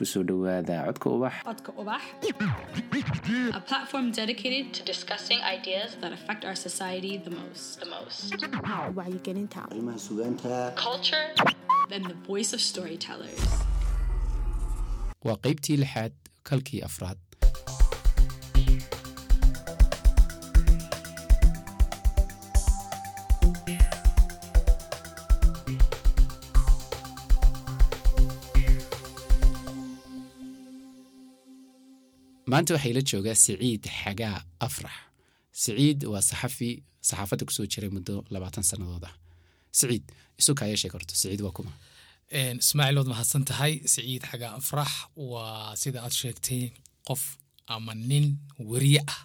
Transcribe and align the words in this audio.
ku 0.00 0.06
soo 0.12 0.22
dhowaada 0.28 0.76
codka 0.88 1.08
ubax 1.16 1.34
Codka 1.48 1.72
Ubax, 1.80 2.02
a 3.58 3.60
platform 3.70 4.06
dedicated 4.20 4.72
to 4.76 4.80
discussing 4.92 5.38
ideas 5.56 5.90
that 6.02 6.12
affect 6.18 6.42
our 6.48 6.54
society 6.68 7.12
the 7.26 7.32
most. 7.40 7.80
The 7.84 7.90
most. 7.96 8.32
wacyigelinta 8.98 9.60
arrimaha 9.70 9.98
sugaanta 10.06 10.54
Culture 10.86 11.26
and 11.94 12.04
the 12.12 12.16
voice 12.30 12.50
of 12.56 12.60
storytellers. 12.70 13.42
waa 15.28 15.36
qaybtii 15.46 15.76
lixaad 15.82 16.12
kalkii 16.50 16.80
afraad 16.88 17.18
maanta 32.50 32.70
waxaa 32.74 32.90
ila 32.92 33.02
joogaa 33.10 33.36
siciid 33.44 33.82
xagaa 34.02 34.36
afrax. 34.66 34.96
Siciid 35.62 36.00
waa 36.12 36.22
saxafi 36.30 36.70
saxaafadda 37.08 37.44
ku 37.48 37.52
soo 37.56 37.66
jiray 37.72 37.90
muddo 37.96 38.14
labaatan 38.34 38.64
sannadood 38.70 39.04
ah. 39.08 39.14
Siciid 39.78 40.04
isuka 40.40 40.62
ayaa 40.66 40.80
sheeg 40.82 40.92
horto 40.96 41.14
siciid 41.20 41.40
waa 41.46 41.54
kuma. 41.56 41.72
Ismaaciil 42.62 42.96
waad 42.98 43.08
mahadsan 43.12 43.42
tahay 43.50 43.72
siciid 43.92 44.22
xagaa 44.30 44.52
afrax 44.60 44.90
waa 45.32 45.76
sida 45.82 45.98
aad 46.04 46.14
sheegtay 46.20 46.62
qof 47.08 47.22
ama 47.74 47.92
nin 48.10 48.26
weriye 48.70 49.02
ah 49.14 49.20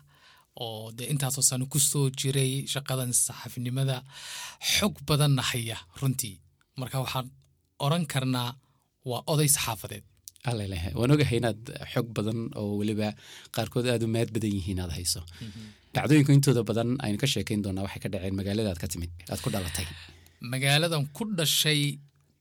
oo 0.64 0.92
dee 0.98 1.08
intaasoo 1.14 1.44
sano 1.50 1.66
ku 1.74 1.80
soo 1.92 2.08
jiray 2.20 2.54
shaqadan 2.74 3.12
saxafinimada 3.26 3.98
xog 4.76 4.94
badanna 5.08 5.42
haya 5.50 5.78
runtii. 6.02 6.36
Marka 6.80 6.98
waxaan 7.04 7.28
oran 7.86 8.04
karnaa 8.12 8.50
waa 9.10 9.22
oday 9.32 9.50
saxaafadeed 9.56 10.04
allalehe 10.52 10.90
waan 11.00 11.12
ogahay 11.16 11.38
inaad 11.42 11.62
xog 11.94 12.08
badan 12.18 12.40
oo 12.60 12.72
weliba 12.80 13.08
qaarkood 13.56 13.86
aad 13.94 14.04
u 14.06 14.10
maad 14.16 14.30
badan 14.36 14.52
yihiin 14.58 14.80
aad 14.84 14.92
hayso. 14.98 15.22
Dhacdooyinku 15.96 16.32
intooda 16.38 16.62
badan 16.70 16.90
aynu 17.06 17.18
ka 17.24 17.28
sheekayn 17.34 17.62
doonaa 17.66 17.86
waxay 17.88 18.02
ka 18.04 18.10
dhaceen 18.14 18.36
magaalada 18.40 18.70
aad 18.74 18.82
ka 18.84 18.88
timid. 18.94 19.12
Aad 19.32 19.42
ku 19.44 19.50
dhalatay. 19.54 19.88
Magaaladan 20.54 21.04
ku 21.18 21.24
dhashay 21.38 21.82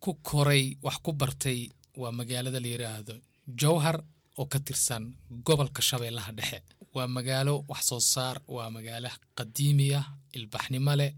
ku 0.04 0.10
koray 0.28 0.64
wax 0.86 0.96
ku 1.04 1.10
bartay 1.20 1.60
waa 2.02 2.12
magaalada 2.20 2.58
la 2.64 2.68
yidhaahdo 2.74 3.14
jowhar 3.60 3.96
oo 4.40 4.46
ka 4.52 4.58
tirsan 4.66 5.04
gobolka 5.46 5.80
shabeellaha 5.88 6.32
dhexe. 6.38 6.58
Waa 6.94 7.06
magaalo 7.16 7.54
wax 7.70 7.82
soo 7.90 8.00
saar 8.12 8.36
waa 8.56 8.68
magaalo 8.76 9.08
qadiimi 9.38 9.86
ah 10.00 10.06
ilbaxnimo 10.38 10.94
leh 11.00 11.12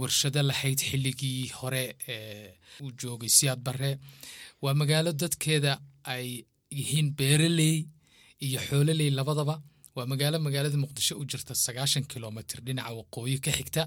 warshado 0.00 0.42
lahayd 0.50 0.80
xilligii 0.88 1.48
hore 1.58 1.84
uu 2.82 2.90
joogay 3.00 3.28
siyaad 3.38 3.60
barre 3.66 3.90
waa 4.64 4.74
magaalo 4.80 5.10
dadkeeda 5.20 5.72
ay 6.14 6.26
yihiin 6.78 7.08
beeraley 7.18 7.76
iyo 8.46 8.58
xoololey 8.68 9.10
labadaba. 9.18 9.56
Waa 9.96 10.06
magaalo 10.12 10.38
magaalada 10.46 10.76
muqdisho 10.84 11.14
u 11.20 11.24
jirta 11.30 11.54
sagaashan 11.64 12.04
kilomitr 12.12 12.58
dhinaca 12.66 12.92
waqooyi 12.98 13.36
ka 13.44 13.50
xigta 13.58 13.82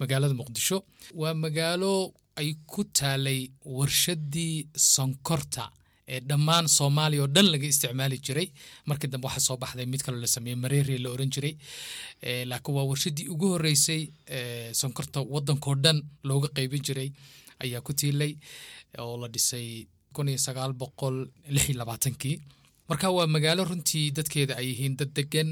magaalada 0.00 0.34
muqdisho. 0.40 0.78
Waa 1.20 1.34
magaalo 1.44 1.92
ay 2.40 2.50
ku 2.66 2.80
taalay 2.98 3.40
warshadii 3.76 4.54
sonkorta 4.94 5.64
ee 6.14 6.20
dhammaan 6.28 6.66
soomaaliya 6.76 7.22
oo 7.24 7.30
dhan 7.34 7.46
laga 7.52 7.66
isticmaali 7.72 8.16
jiray. 8.26 8.48
Markii 8.88 9.08
dambe 9.12 9.26
waxaa 9.28 9.46
soo 9.48 9.56
baxday 9.62 9.86
mid 9.92 10.02
kaloo 10.04 10.20
la 10.20 10.26
sameeyey 10.36 10.58
mareeri 10.64 10.98
la 11.04 11.08
oran 11.14 11.30
jiray 11.34 11.54
laakiin 12.50 12.74
waa 12.76 12.86
warshadii 12.90 13.28
ugu 13.34 13.46
horeysay 13.54 14.02
eh, 14.36 14.68
sonkorta 14.80 15.20
wadankoo 15.34 15.74
dhan 15.84 15.98
looga 16.28 16.48
qaybin 16.56 16.82
jiray 16.86 17.08
ayaa 17.64 17.80
ku 17.86 17.92
tiilay 18.00 18.32
oo 18.98 19.16
la 19.22 19.28
dhisay 19.34 19.86
kun 20.16 20.28
marka 22.88 23.08
waa 23.16 23.26
magaalo 23.34 23.62
runtii 23.70 24.10
dadkeeda 24.16 24.54
ay 24.60 24.66
yihiin 24.70 24.96
dad 24.98 25.10
degan 25.16 25.50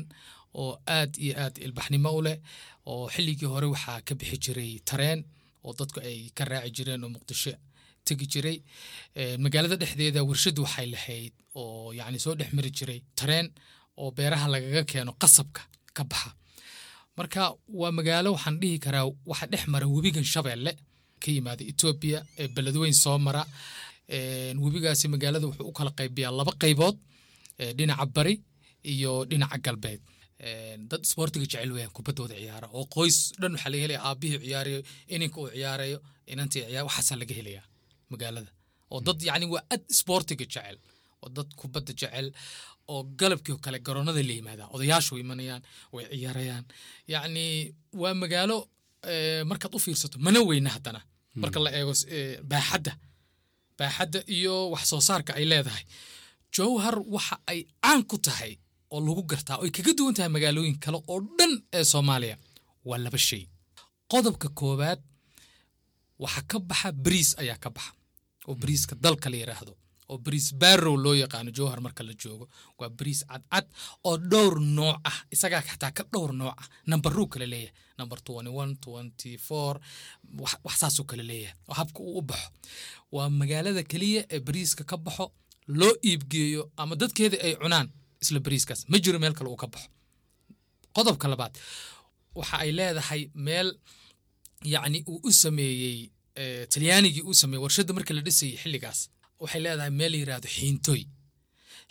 oo 0.60 0.72
aad 0.98 1.12
iyo 1.24 1.34
aad 1.44 1.54
ilbaxnimo 1.64 2.10
u 2.18 2.22
leh 2.26 2.38
oo 2.90 3.08
xilligii 3.14 3.48
hore 3.52 3.66
waxaa 3.74 4.00
ka 4.06 4.12
bixi 4.18 4.36
jiray 4.44 4.72
tareen 4.88 5.20
oo 5.64 5.72
dadku 5.78 5.98
ay 6.08 6.18
ka 6.36 6.44
raaci 6.44 6.70
jireen 6.76 7.04
oo 7.04 7.10
muqdisho 7.14 7.52
tegi 8.06 8.26
jiray. 8.32 8.58
Magaalada 9.44 9.76
dhexdeeda 9.80 10.20
warshadu 10.28 10.62
waxay 10.66 10.86
lahayd 10.94 11.32
oo 11.60 11.92
yacni 11.98 12.18
soo 12.24 12.34
dhex 12.38 12.50
mari 12.56 12.70
jiray 12.78 13.00
tareen 13.18 13.46
oo 14.00 14.10
beeraha 14.16 14.46
lagaga 14.52 14.82
keeno 14.90 15.12
qasabka 15.22 15.62
ka 15.96 16.02
baxa. 16.10 16.30
Marka 17.16 17.42
waa 17.80 17.92
magaalo 17.98 18.28
waxaan 18.36 18.56
dhihi 18.60 18.78
karaa 18.84 19.06
waxa 19.30 19.46
dhex 19.52 19.62
mara 19.72 19.86
webigan 19.94 20.24
shabeelle 20.32 20.72
ka 21.22 21.28
yimaada 21.34 21.62
etoobiya 21.70 22.18
ee 22.40 22.48
beledweyn 22.54 22.94
soo 23.04 23.18
mara 23.26 23.42
webigaasi 24.08 25.08
magaalada 25.08 25.46
wuxuu 25.46 25.68
u 25.68 25.72
kala 25.72 25.90
qaybiyaa 25.90 26.32
laba 26.38 26.52
qaybood 26.62 26.96
dhinaca 27.76 28.06
bari 28.06 28.34
iyo 28.84 29.24
dhinaca 29.30 29.58
galbeed. 29.58 30.00
Dad 30.90 31.02
isboortiga 31.06 31.46
jecel 31.46 31.70
weeyaan 31.72 31.92
kubaddooda 31.96 32.34
ciyaara 32.34 32.68
oo 32.72 32.84
qoys 32.94 33.32
dhan 33.40 33.52
waxaa 33.54 33.70
laga 33.70 33.82
helaya 33.84 34.00
aabihii 34.08 34.38
ciyaarayo 34.46 34.80
ininka 35.14 35.38
uu 35.40 35.48
ciyaarayo 35.54 35.98
inantii 36.32 36.62
ciyaar 36.68 36.84
waxaasaa 36.88 37.16
laga 37.20 37.34
helayaa 37.38 37.64
magaalada. 38.10 38.50
Oo 38.90 39.00
dad 39.06 39.18
yacni 39.28 39.46
waa 39.54 39.62
ad 39.74 39.82
isboortiga 39.94 40.44
jecel 40.44 40.76
oo 41.22 41.28
dad 41.36 41.48
kubadda 41.60 41.92
jecel 42.00 42.26
oo 42.92 43.02
galabkii 43.20 43.52
oo 43.54 43.60
kale 43.64 43.78
garoonada 43.86 44.22
la 44.28 44.32
yimaadaa 44.38 44.68
odayaashu 44.74 45.14
imanayaan 45.22 45.62
way 45.94 46.04
ciyaarayaan. 46.12 46.64
Yacni 47.12 47.44
waa 48.02 48.14
magaalo 48.22 48.56
markaad 49.50 49.74
u 49.74 49.78
fiirsato 49.84 50.16
mana 50.26 50.40
weyna 50.48 50.70
haddana. 50.74 51.00
Marka 51.42 51.58
la 51.64 51.70
eego 51.78 51.94
baaxadda 52.50 52.92
baaxadda 53.78 54.20
iyo 54.36 54.54
wax 54.72 54.84
soo 54.90 55.00
saarka 55.08 55.32
ay 55.38 55.44
leedahay. 55.50 55.84
Jowhar 56.54 56.96
waxa 57.14 57.36
ay 57.50 57.60
caan 57.82 58.00
ku 58.10 58.16
tahay 58.26 58.52
oo 58.92 59.00
lagu 59.06 59.22
gartaa 59.30 59.56
oo 59.58 59.64
ay 59.66 59.70
kaga 59.76 59.92
duwan 59.98 60.14
tahay 60.16 60.30
magaalooyin 60.34 60.78
kale 60.84 60.98
oo 61.12 61.18
dhan 61.38 61.52
ee 61.76 61.84
soomaaliya 61.92 62.36
waa 62.88 62.98
laba 63.04 63.18
shay. 63.28 63.42
Qodobka 64.10 64.48
koowaad 64.58 65.00
waxa 66.24 66.42
ka 66.50 66.58
baxa 66.68 66.88
bariis 67.04 67.30
ayaa 67.42 67.58
ka 67.64 67.70
baxa 67.76 67.92
oo 68.48 68.54
bariiska 68.60 68.94
dalka 69.04 69.26
la 69.32 69.36
yidhaahdo 69.40 69.72
oo 70.12 70.18
bariis 70.24 70.48
barrow 70.62 70.96
loo 71.04 71.14
yaqaano 71.22 71.50
jowhar 71.58 71.80
marka 71.86 72.02
la 72.08 72.12
joogo. 72.22 72.46
Waa 72.78 72.88
bariis 72.98 73.20
cadcad 73.30 73.66
oo 74.08 74.16
dhowr 74.30 74.54
nooc 74.78 74.96
ah 75.10 75.18
isagaa 75.34 75.62
xataa 75.68 75.92
ka 75.96 76.02
dhowr 76.12 76.32
nooc 76.40 76.54
ah. 76.62 76.66
Nambaruu 76.90 77.26
kale 77.32 77.46
leeyahay. 77.52 77.74
Number 77.98 78.18
wax 80.64 80.78
saasuu 80.80 81.04
kale 81.10 81.22
leeyahay 81.22 81.56
habka 81.78 82.00
uu 82.02 82.18
u 82.18 82.22
baxo. 82.22 82.50
Waa 83.12 83.28
magaalada 83.40 83.82
keliya 83.92 84.22
ee 84.34 84.40
bariiska 84.40 84.84
ka 84.90 84.96
baxo 84.96 85.32
loo 85.66 85.94
iibgeeyo 86.08 86.62
ama 86.76 86.94
dadkeeda 87.00 87.36
ay 87.46 87.54
cunaan 87.62 87.88
isla 88.22 88.40
bariiskaas. 88.40 88.80
Ma 88.88 88.98
jiro 88.98 89.18
meel 89.18 89.34
kale 89.38 89.48
uu 89.50 89.56
ka 89.56 89.66
baxo. 89.66 89.88
Qodobka 90.96 91.28
labaad 91.32 91.54
waxa 92.34 92.56
ay 92.64 92.70
leedahay 92.78 93.22
meel 93.34 93.68
yacni 94.64 94.98
uu 95.08 95.20
u 95.28 95.32
sameeyey 95.32 96.10
talyaanigii 96.72 97.22
uu 97.28 97.34
sameeyey 97.34 97.62
warshadda 97.64 97.92
marka 97.96 98.14
la 98.14 98.20
dhisayay 98.26 98.56
xilligaas 98.62 99.00
waxay 99.42 99.60
leedahay 99.64 99.90
meel 100.00 100.14
yidhaahdo 100.20 100.48
xiintoy 100.56 101.02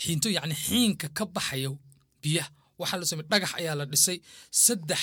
xiintoy 0.03 0.31
yacni 0.37 0.55
xiinka 0.65 1.07
ka 1.17 1.23
baxayo 1.35 1.71
biyaha. 2.23 2.49
Waxaa 2.79 2.97
la 3.01 3.05
sameeyey 3.09 3.29
dhagax 3.31 3.51
ayaa 3.59 3.75
la 3.79 3.85
dhisay 3.91 4.17
saddex 4.65 5.01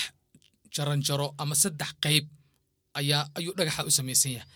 jaranjaro 0.75 1.27
ama 1.41 1.55
saddex 1.63 1.91
qayb 2.03 2.25
ayaa 2.99 3.23
ayuu 3.37 3.53
dhagaxa 3.59 3.81
u 3.89 3.91
samaysan 3.97 4.31
yahay. 4.37 4.49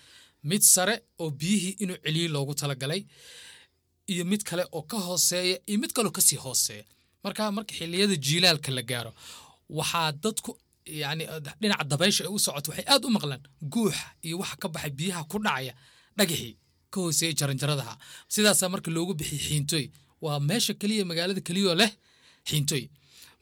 Mid 0.50 0.62
sare 0.74 0.96
oo 1.22 1.30
biyihii 1.40 1.74
inuu 1.84 1.98
celiyo 2.06 2.28
loogu 2.36 2.54
talagalay 2.62 3.02
iyo 4.12 4.24
mid 4.32 4.42
kale 4.50 4.64
oo 4.78 4.82
ka 4.92 4.98
hooseeya 5.08 5.58
iyo 5.70 5.78
mid 5.82 5.92
kaloo 5.96 6.12
ka 6.18 6.22
sii 6.28 6.40
hooseeya. 6.46 6.84
Marka 7.24 7.52
marka 7.58 7.74
xilliyada 7.78 8.16
jiilaalka 8.26 8.70
la 8.78 8.82
gaaro 8.90 9.12
waxaa 9.78 10.12
dadku 10.24 10.52
yani 11.02 11.24
dhinaca 11.62 11.84
dabaysha 11.92 12.22
ay 12.26 12.30
u 12.36 12.40
socoto 12.46 12.68
waxay 12.72 12.86
aad 12.92 13.04
u 13.06 13.10
maqlaan 13.16 13.42
guuxa 13.74 14.06
iyo 14.28 14.36
waxa 14.42 14.56
ka 14.62 14.68
baxay 14.74 14.92
biyaha 15.00 15.22
ku 15.32 15.38
dhacaya 15.46 15.74
dhagaxii 16.18 16.54
ka 16.94 17.00
hooseeya 17.06 17.34
jaranjaradaha. 17.40 17.94
Sidaasaa 18.34 18.70
marka 18.74 18.90
loogu 18.96 19.14
bixiy 19.20 19.40
xiintoy 19.48 19.86
waa 20.26 20.38
meesha 20.50 20.74
keliya 20.82 21.04
magaalada 21.12 21.42
keliyoo 21.48 21.76
leh 21.82 21.92
xiintoy 22.50 22.84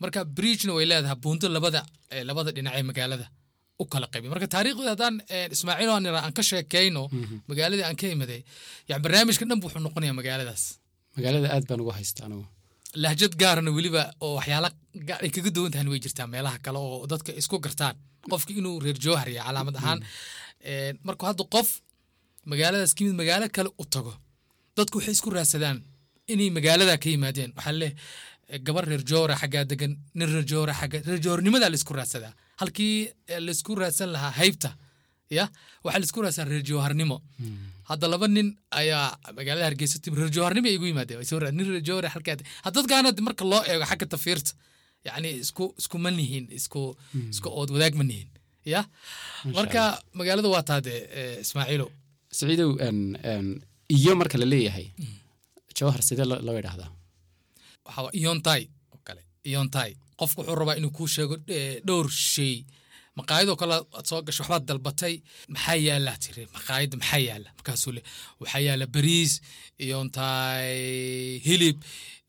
marka 0.01 0.19
bridgena 0.37 0.73
way 0.77 0.85
leedahay 0.91 1.17
buunto 1.23 1.45
labada 1.57 1.81
labada 2.29 2.49
dhinac 2.55 2.73
ee 2.79 2.83
magaalada 2.91 3.25
u 3.81 3.85
kala 3.93 4.05
qaybay 4.13 4.29
marka 4.33 4.47
taariikhda 4.55 4.89
haddaan 4.93 5.15
ismaaciil 5.55 5.89
oo 5.93 5.99
nira 6.05 6.19
aan 6.25 6.33
ka 6.37 6.43
sheekayno 6.49 7.01
magaaladii 7.49 7.85
aan 7.89 7.97
ka 8.01 8.05
imaday 8.15 8.41
yani 8.89 9.01
barnaamijka 9.05 9.43
dhan 9.49 9.59
wuxuu 9.63 9.81
noqonayaa 9.87 10.15
magaaladaas. 10.21 10.63
Magaalada 11.17 11.47
aad 11.55 11.65
baan 11.69 11.79
ugu 11.83 11.91
haysta 11.99 12.21
anugu. 12.27 12.45
Lahjad 13.03 13.33
gaarna 13.41 13.69
weliba 13.77 14.01
oo 14.25 14.33
waxyaala 14.39 14.69
gaar 15.09 15.19
ay 15.25 15.31
kaga 15.35 15.49
duwan 15.55 15.71
tahan 15.73 15.87
way 15.91 15.99
jirtaa 16.05 16.27
meelaha 16.33 16.57
kale 16.65 16.79
oo 16.85 17.05
dadka 17.11 17.31
isku 17.41 17.55
gartaan. 17.65 17.95
Qofki 18.31 18.53
inuu 18.61 18.75
reer 18.85 18.97
jowhar 19.05 19.29
ya 19.37 19.41
calaamad 19.47 19.75
ahaan 19.81 19.99
Een, 20.71 20.95
markuu 21.07 21.25
hadda 21.29 21.43
qof 21.55 21.69
magaaladaas 22.45 22.93
ka 22.97 23.03
magaalo 23.21 23.47
kale 23.55 23.69
u 23.81 23.85
tago. 23.85 24.13
Dadku 24.77 24.97
waxay 24.99 25.13
isku 25.17 25.29
raadsadaan 25.29 25.77
inay 26.27 26.49
magaalada 26.57 26.97
ka 26.97 27.09
yimaadeen. 27.09 27.51
Waxaa 27.57 27.73
leh 27.81 27.93
gabar 28.65 28.85
reer 28.85 29.03
jowra 29.09 29.35
xaggaa 29.41 29.63
degan 29.71 29.93
nin 30.13 30.27
reer 30.33 30.45
jowra 30.51 30.73
xagga 30.73 30.99
reer 31.07 31.19
jowrnimadaa 31.25 31.69
la 31.71 31.75
isku 31.79 31.93
raadsadaa 31.93 32.33
halkii 32.61 33.07
eh, 33.31 33.39
la 33.45 33.51
isku 33.55 33.75
raadsan 33.75 34.09
lahaa 34.15 34.31
haybta 34.39 34.69
ya 35.37 35.45
waxaa 35.83 35.99
la 36.01 36.05
isku 36.07 36.19
raadsaa 36.25 36.45
reer 36.51 36.63
jawharnimo 36.69 37.17
hadda 37.89 38.07
laba 38.13 38.27
nin 38.27 38.47
ayaa 38.79 39.05
magaalada 39.37 39.65
hargeysa 39.69 39.99
timi 40.03 40.17
reer 40.19 40.31
jawharnimo 40.35 40.67
ay 40.67 40.75
igu 40.77 40.85
yimaadeen 40.91 41.55
nin 41.57 41.65
reer 41.71 41.83
jawhar 41.89 42.05
halkaa 42.15 42.35
haddadkaana 42.65 43.09
marka 43.27 43.43
loo 43.51 43.61
eego 43.71 43.85
xagga 43.91 44.05
tafiirta 44.13 44.51
yacni 45.07 45.29
isku 45.43 45.63
isku 45.81 45.95
ma 46.03 46.09
nihin 46.11 46.45
isku 46.59 46.81
isku 47.33 47.47
ood 47.59 47.69
wadaag 47.75 47.95
ma 47.99 48.03
nihin 48.03 48.29
ya. 48.73 48.81
Marka 49.57 49.81
magaalada 50.19 50.47
waa 50.55 50.63
taade 50.69 50.93
ismaaciilow 51.43 51.89
en, 52.87 52.97
iyo 53.97 54.11
marka 54.19 54.37
la 54.41 54.45
leeyahay 54.53 54.87
jawhar 55.77 56.01
sidee 56.07 56.25
lo- 56.31 56.41
loo 56.47 56.57
idhaahdaa 56.61 56.89
iyontai 58.19 58.63
oo 58.93 58.99
kale 59.07 59.21
iyontai 59.49 59.91
qofku 60.19 60.39
wuxuu 60.41 60.55
rabaa 60.61 60.75
inuu 60.79 60.91
kuu 60.97 61.07
sheego 61.15 61.35
dhowr 61.87 62.07
shay. 62.33 62.55
Maqaayadoo 63.19 63.57
kale 63.61 63.73
aad 63.97 64.05
soo 64.09 64.21
gasho 64.27 64.41
waxbaad 64.43 64.63
dalbatay 64.69 65.15
maxaa 65.53 65.77
yaallaa 65.87 66.17
tiri? 66.23 66.43
Maqaayadda 66.55 66.95
maxaa 67.01 67.21
yaalla? 67.27 67.49
Markaasuu 67.57 67.91
le 67.97 68.01
waxaa 68.41 68.61
yaalla 68.67 68.85
bariis 68.95 69.33
iyontai 69.85 71.41
hilib 71.47 71.77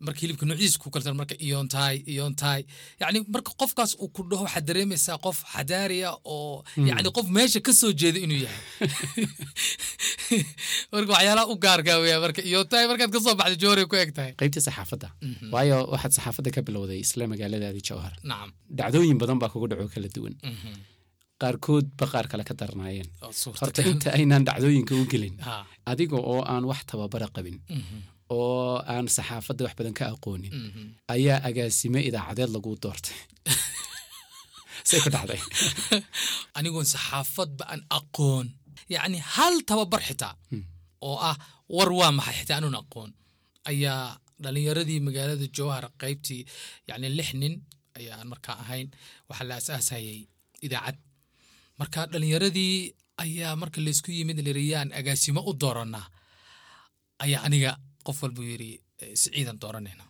marka 0.06 0.20
hilibka 0.22 0.44
nuuciisa 0.46 0.78
ku 0.82 0.88
kala 0.94 1.14
marka 1.20 1.34
iyontai 1.46 1.96
iyontai 2.12 2.60
yacni 3.00 3.18
marka 3.34 3.50
qofkaas 3.60 3.92
uu 4.02 4.10
ku 4.14 4.20
dhaho 4.30 4.44
waxaad 4.46 4.64
dareemaysaa 4.68 5.18
qof 5.24 5.38
xadaariya 5.54 6.10
oo 6.34 6.56
yacni 6.88 7.10
qof 7.16 7.26
meesha 7.36 7.60
ka 7.66 7.72
soo 7.80 7.92
jeeda 8.00 8.18
inuu 8.26 8.40
yahay. 8.44 8.62
Marka 10.92 11.10
waxyaalaha 11.14 11.50
u 11.52 11.56
gaarkaa 11.64 11.98
weya 12.04 12.16
marka 12.24 12.40
iyontai 12.50 12.84
markaad 12.90 13.10
ka 13.14 13.20
soo 13.24 13.34
jooray 13.64 13.86
ku 13.90 13.96
eg 14.02 14.10
tahay. 14.16 14.32
Qaybtii 14.40 14.64
saxaafadda. 14.68 15.08
Waayo 15.54 15.76
waxaad 15.94 16.12
saxaafadda 16.18 16.50
ka 16.56 16.60
bilowday 16.66 16.98
isla 17.04 17.30
magaaladaadii 17.32 17.84
jawhar. 17.90 18.14
Nacam 18.30 18.50
dhacdooyin 18.78 19.18
badan 19.22 19.38
baa 19.42 19.52
kugu 19.52 19.66
dhaco 19.72 19.86
kala 19.94 20.08
duwan. 20.16 20.34
Mhm. 20.42 20.80
qaarkood 21.42 21.86
ba 21.98 22.06
qaar 22.12 22.26
kale 22.30 22.44
ka 22.48 22.54
darnaayeen. 22.60 23.08
Oo 23.26 23.52
horta 23.60 23.82
inta 23.90 24.08
aynaan 24.18 24.44
dhacdooyinka 24.48 24.92
u 24.94 25.04
gelin 25.12 25.34
adiga 25.92 26.18
oo 26.32 26.40
aan 26.52 26.64
wax 26.70 26.82
tababara 26.90 27.28
qabin. 27.36 27.56
Mhm. 27.78 27.98
Oo 28.32 28.82
aan 28.92 29.06
saxaafadda 29.16 29.62
wax 29.66 29.74
badan 29.78 29.94
ka 29.98 30.04
aqoonin. 30.14 30.52
Mhm. 30.66 30.84
ayaa 31.14 31.38
agaasime 31.48 32.00
idaacadeed 32.08 32.50
lagu 32.54 32.70
doortay. 32.82 33.16
Say 34.88 34.98
ku 35.04 35.08
dhacday. 35.14 35.40
Anigoon 36.58 36.86
saxaafadba 36.94 37.64
aan 37.72 37.82
aqoon. 37.98 38.46
Yacni 38.94 39.18
hal 39.34 39.54
tababar 39.68 40.02
xitaa 40.08 40.34
oo 41.06 41.16
ah 41.30 41.36
war 41.76 41.90
waa 42.00 42.12
maxay 42.18 42.36
xitaa 42.40 42.58
anuun 42.60 42.76
aqoon. 42.82 43.10
Ayaa 43.70 44.18
dhalinyaradii 44.42 45.00
magaalada 45.06 45.46
jowhar 45.56 45.84
qaybtii 46.02 46.42
yacni 46.88 47.08
lix 47.18 47.30
nin 47.42 47.54
ayaan 47.98 48.26
markaa 48.32 48.56
ahayn 48.62 48.88
waxaa 49.28 49.46
la 49.50 49.54
asaasayay 49.60 50.18
idaacad. 50.66 50.96
Marka 51.80 52.00
dhalinyaradii 52.12 52.76
ayaa 53.24 53.52
marka 53.62 53.78
laysku 53.86 54.10
yimid 54.18 54.38
liriyaan 54.46 54.88
agaasimo 54.98 55.40
u 55.50 55.52
dooranaa 55.62 56.06
ayaa 57.24 57.40
aniga 57.46 57.70
qof 58.06 58.18
walbuu 58.22 58.44
yidhi 58.52 58.70
eh, 59.02 59.12
siciidan 59.22 59.58
dooranayna. 59.62 60.04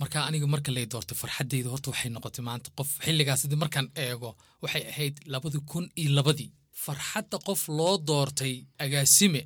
Marka 0.00 0.18
aniga 0.28 0.46
marka 0.54 0.70
lay 0.76 0.86
doortay 0.92 1.16
farxaddayda 1.22 1.68
horta 1.72 1.88
waxay 1.92 2.10
noqotay 2.16 2.42
maanta 2.48 2.68
qof 2.78 2.88
xilligaas 3.04 3.40
haddii 3.44 3.60
markaan 3.64 3.86
eego 4.04 4.30
waxay 4.62 4.82
ahayd 4.92 5.14
labadi 5.32 5.58
kun 5.70 5.84
iyo 6.00 6.10
labadii. 6.18 6.50
Farxadda 6.84 7.36
qof 7.46 7.60
loo 7.78 7.94
doortay 8.08 8.54
agaasime 8.84 9.42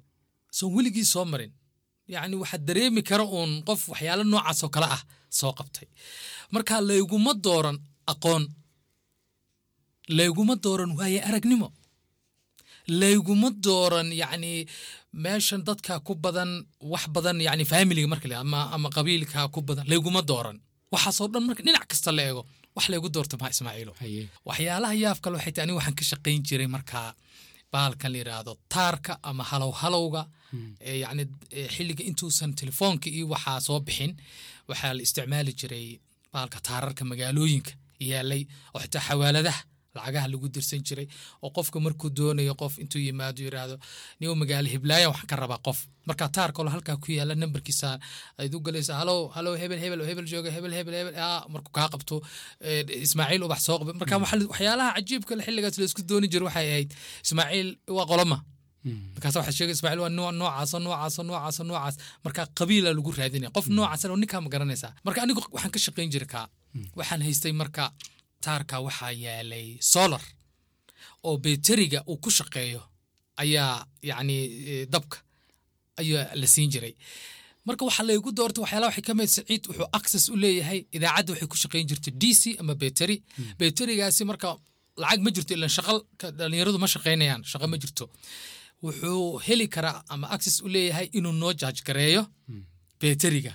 soon 0.57 0.71
weligii 0.77 1.07
soo 1.15 1.25
marin. 1.33 1.53
Yacni 2.13 2.37
waxaa 2.43 2.61
dareemi 2.69 3.03
kara 3.09 3.25
uun 3.37 3.53
qof 3.69 3.81
waxyaalo 3.93 4.25
noocaas 4.33 4.61
oo 4.65 4.71
kale 4.75 4.87
ah 4.97 5.03
soo 5.39 5.53
qabtay. 5.59 5.87
Marka 6.55 6.75
layguma 6.91 7.33
dooran 7.45 7.79
aqoon 8.13 8.45
layguma 10.19 10.55
dooran 10.65 10.91
waaye 10.99 11.21
aragnimo 11.29 11.69
layguma 12.89 13.51
dooran 13.65 14.09
yacni 14.23 14.67
meeshan 15.25 15.63
dadka 15.69 16.01
ku 16.07 16.15
badan 16.15 16.51
wax 16.81 17.05
badan 17.15 17.41
yacni 17.41 17.65
familiga 17.65 18.09
marka 18.13 18.29
la 18.29 18.37
ama 18.45 18.61
ama 18.75 18.89
qabiilka 18.97 19.49
ku 19.55 19.61
badan 19.63 19.85
layguma 19.93 20.23
dooran. 20.31 20.57
Waxaasoo 20.93 21.29
dhan 21.33 21.43
marka 21.49 21.63
dhinac 21.67 21.85
kasta 21.91 22.11
la 22.17 22.23
eego 22.29 22.43
wax 22.77 22.85
laygu 22.93 23.09
doorta 23.15 23.37
maa 23.41 23.51
ismaaciilo 23.55 23.93
waxyaalaha 24.49 24.95
yaaf 25.05 25.19
kale 25.23 25.35
waxay 25.39 25.53
tahay 25.53 25.65
aniga 25.67 25.79
waxaan 25.81 25.95
ka 25.99 26.05
shaqayn 26.11 26.41
jiray 26.49 26.67
markaa 26.77 27.09
bahalkan 27.73 28.11
la 28.13 28.19
yidhaahdo 28.21 28.53
taarka 28.75 29.13
ama 29.31 29.43
halow 29.51 29.73
halowga 29.81 30.23
yacni 31.03 31.25
ee 31.59 31.69
xilliga 31.75 32.03
intuusan 32.11 32.51
telefoonka 32.61 33.07
iyo 33.17 33.27
waxaa 33.35 33.61
soo 33.67 33.81
bixin 33.87 34.13
waxaa 34.69 34.93
la 34.97 35.03
isticmaali 35.07 35.53
jiray 35.61 35.87
bahalka 36.33 36.59
taararka 36.69 37.03
magaalooyinka 37.11 37.73
yaalay 38.11 38.43
oo 38.75 38.81
xitaa 38.85 39.03
xawaaladaha 39.09 39.61
lacagaha 39.95 40.27
lagu 40.33 40.49
dirsan 40.55 40.81
jiray 40.87 41.07
oo 41.45 41.51
qofka 41.57 41.79
markuu 41.87 42.11
doonayo 42.19 42.55
qof 42.63 42.75
intuu 42.83 43.01
yimaado 43.07 43.41
yidhaahdo 43.47 43.77
nigo 44.21 44.35
magaalo 44.43 44.69
hiblaayan 44.75 45.09
waxaan 45.13 45.29
ka 45.33 45.37
rabaa 45.43 45.61
qof. 45.67 45.79
Marka 46.09 46.27
olo 46.61 46.71
halkaa 46.75 46.97
ku 47.03 47.09
yaalla 47.13 47.35
nambarkiisa 47.35 47.99
ayd 48.41 48.55
u 48.55 48.61
galaysa 48.67 48.93
halow 49.01 49.29
halow 49.37 49.55
hebel 49.63 49.79
hebel 49.85 50.01
hebel 50.09 50.27
jooga 50.33 50.51
hebel 50.57 50.73
hebel 50.79 50.95
hebel. 50.99 51.15
Aa 51.27 51.45
markuu 51.53 51.73
kaa 51.79 51.89
qabto 51.93 52.17
ismaaciil 53.07 53.43
ubax 53.47 53.61
soo 53.67 53.79
qabay. 53.81 53.95
Marka 54.01 54.17
waxyaalaha 54.19 54.91
cajiibka 54.97 55.33
xilligaas 55.47 55.77
la 55.81 55.85
isku 55.91 56.03
dooni 56.11 56.27
jiray 56.33 56.47
waxay 56.49 56.67
ahayd 56.73 56.91
ismaaciil 57.27 57.69
waa 57.97 58.07
qoloma. 58.11 58.39
Markaas 59.15 59.35
waxaa 59.39 59.55
sheegay 59.59 59.75
ismaaciil 59.79 60.01
waa 60.05 60.11
noo- 60.19 60.33
noocaas 60.41 60.73
noocaas 60.87 61.17
noocaas 61.29 61.59
noocaas. 61.69 61.95
Marka 62.25 62.43
qabiila 62.59 62.91
lagu 62.99 63.11
raadinaya 63.19 63.51
qof 63.57 63.67
noocaas 63.77 64.03
oo 64.05 64.17
ninkaa 64.23 64.41
ma 64.45 64.49
garanaysaa 64.55 64.93
marka 65.07 65.19
anigu 65.25 65.41
waxaan 65.55 65.73
ka 65.75 65.79
shaqayn 65.87 66.11
jiray 66.15 66.29
kaa. 66.35 66.47
Waxaan 66.99 67.21
haystay 67.27 67.53
marka 67.63 67.85
taarka 68.47 68.75
waxaa 68.87 69.13
yaalay 69.25 69.67
solar 69.93 70.23
oo 71.27 71.37
beteriga 71.45 71.99
uu 72.11 72.17
ku 72.25 72.31
shaqeeyo 72.39 72.83
ayaa 73.43 73.75
yacni 74.11 74.37
eh, 74.73 74.85
dabka 74.95 75.17
ayaa 76.01 76.25
la 76.41 76.47
siin 76.55 76.71
jiray. 76.73 76.95
Marka 77.67 77.83
waxaa 77.89 78.07
laygu 78.09 78.31
doortay 78.39 78.63
waxyaalaha 78.65 78.89
waxay 78.91 79.05
ka 79.09 79.15
mid 79.19 79.29
saciid 79.37 79.63
wuxuu 79.69 79.89
access 79.99 80.25
u 80.35 80.37
leeyahay 80.43 80.81
idaacadda 80.97 81.31
waxay 81.33 81.49
ku 81.53 81.57
shaqayn 81.63 81.87
jirtay 81.91 82.13
d 82.23 82.25
c 82.41 82.43
ama 82.61 82.75
beteri 82.83 83.17
beterigaasi 83.61 84.23
marka 84.31 84.49
lacag 85.03 85.21
ma 85.27 85.31
jirto 85.37 85.53
ilan 85.57 85.71
shaqal 85.77 85.99
dhalinyaradu 86.39 86.79
ma 86.85 86.89
shaqaynayaan 86.95 87.43
shaqo 87.53 87.67
ma 87.73 87.77
jirto. 87.83 88.05
Wuxuu 88.85 89.39
heli 89.47 89.67
karaa 89.75 89.99
ama 90.13 90.27
access 90.35 90.57
u 90.67 90.69
leeyahay 90.75 91.07
inuu 91.19 91.33
noo 91.43 91.53
jaaj 91.61 91.79
gareeyo 91.89 92.23
beteriga 93.03 93.53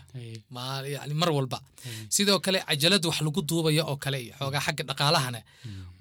yani 0.96 1.14
mar 1.22 1.30
walba. 1.38 1.60
Sidoo 2.16 2.40
kale 2.46 2.60
cajalada 2.68 3.08
wax 3.10 3.20
lagu 3.28 3.42
duubayo 3.50 3.84
oo 3.92 3.96
kale 4.04 4.18
iyo 4.24 4.34
xoogaa 4.40 4.62
xagga 4.66 4.84
dhaqaalahana 4.90 5.42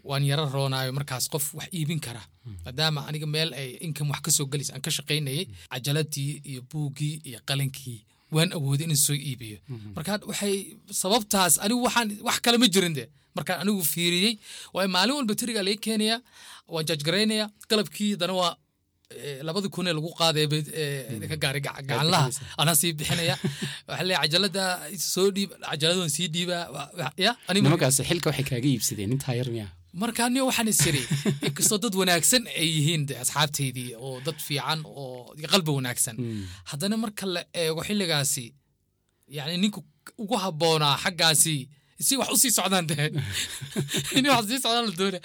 waan 0.08 0.25
yaro 0.31 0.44
roonaayo 0.54 0.93
markaas 0.98 1.28
qof 1.32 1.54
wax 1.58 1.69
iibin 1.78 2.00
kara. 2.06 2.22
Maadaama 2.64 3.00
aniga 3.08 3.26
meel 3.34 3.50
ay 3.60 3.70
inkan 3.87 4.06
wax 4.12 4.20
ka 4.26 4.31
soo 4.37 4.46
gelaysa 4.52 4.72
aan 4.75 4.82
ka 4.87 4.90
shaqaynayay 4.96 5.44
cajaladii 5.72 6.32
iyo 6.50 6.60
buuggii 6.70 7.14
iyo 7.28 7.38
qalinkii 7.48 7.98
waan 8.34 8.50
awooday 8.56 8.84
inaan 8.86 9.00
soo 9.06 9.15
iibiyo. 9.29 9.58
Marka 9.96 10.12
waxay 10.31 10.55
sababtaas 11.03 11.55
anigu 11.65 11.82
waxaan 11.86 12.08
wax 12.26 12.36
kale 12.44 12.58
ma 12.62 12.67
jirin 12.74 12.94
de. 12.98 13.05
Markaan 13.36 13.60
anigu 13.62 13.82
fiiriyey 13.93 14.34
waayo 14.74 14.88
maalin 14.94 15.15
walba 15.19 15.34
teriga 15.41 15.62
laga 15.67 15.79
keenaya 15.86 16.17
waan 16.72 16.84
jaajgaraynaya 16.88 17.46
qalabkii 17.70 18.10
haddana 18.15 18.34
waa 18.41 18.53
labada 19.46 19.69
kun 19.75 19.86
ee 19.86 19.93
lagu 19.94 20.10
qaaday 20.19 20.46
bay, 20.51 20.63
eh, 20.75 21.29
ka 21.31 21.36
gaari 21.43 21.60
gac- 21.67 21.82
gacanlaha 21.86 22.31
anaa 22.58 22.75
sii 22.81 22.93
bixinaya. 22.98 23.36
Waxaa 23.89 24.05
leeyahay 24.08 24.29
cajalada 24.29 24.65
soo 24.98 25.31
dhiib 25.36 25.51
cajaladan 25.70 26.10
sii 26.17 26.29
dhiibaa 26.34 27.13
ya 27.25 27.32
nimankaas 27.55 27.98
xilka 28.08 28.31
waxay 28.31 28.44
kaaga 28.51 28.69
iibsadeen 28.72 29.13
intaa 29.15 29.34
yar 29.39 29.48
miya 29.55 29.67
marka 30.03 30.20
aniga 30.27 30.44
waxaan 30.51 30.69
isiri 30.75 31.03
inkastoo 31.46 31.79
dad 31.84 31.94
wanaagsan 32.01 32.43
ay 32.60 32.67
yihiin 32.77 33.03
de 33.08 33.15
asxaabtaydii 33.22 33.91
oo 34.05 34.19
dad 34.27 34.39
fiican 34.46 34.81
oo 34.84 35.34
qalbi 35.53 35.70
wanaagsan. 35.79 36.17
Haddana 36.70 36.96
marka 37.05 37.25
la 37.34 37.41
eego 37.63 37.81
xilligaasi 37.89 38.46
yani 39.36 39.55
ninka 39.63 39.81
ugu 40.22 40.34
habboonaa 40.44 40.94
xaggaasi 41.05 41.56
si 42.00 42.17
wax 42.20 42.31
u 42.34 42.36
sii 42.43 42.50
socdaan 42.58 42.86
de 42.86 42.94
in 44.17 44.26
wax 44.29 44.44
sii 44.50 44.60
socdaan 44.65 44.86
la 44.88 44.94
doona 45.00 45.20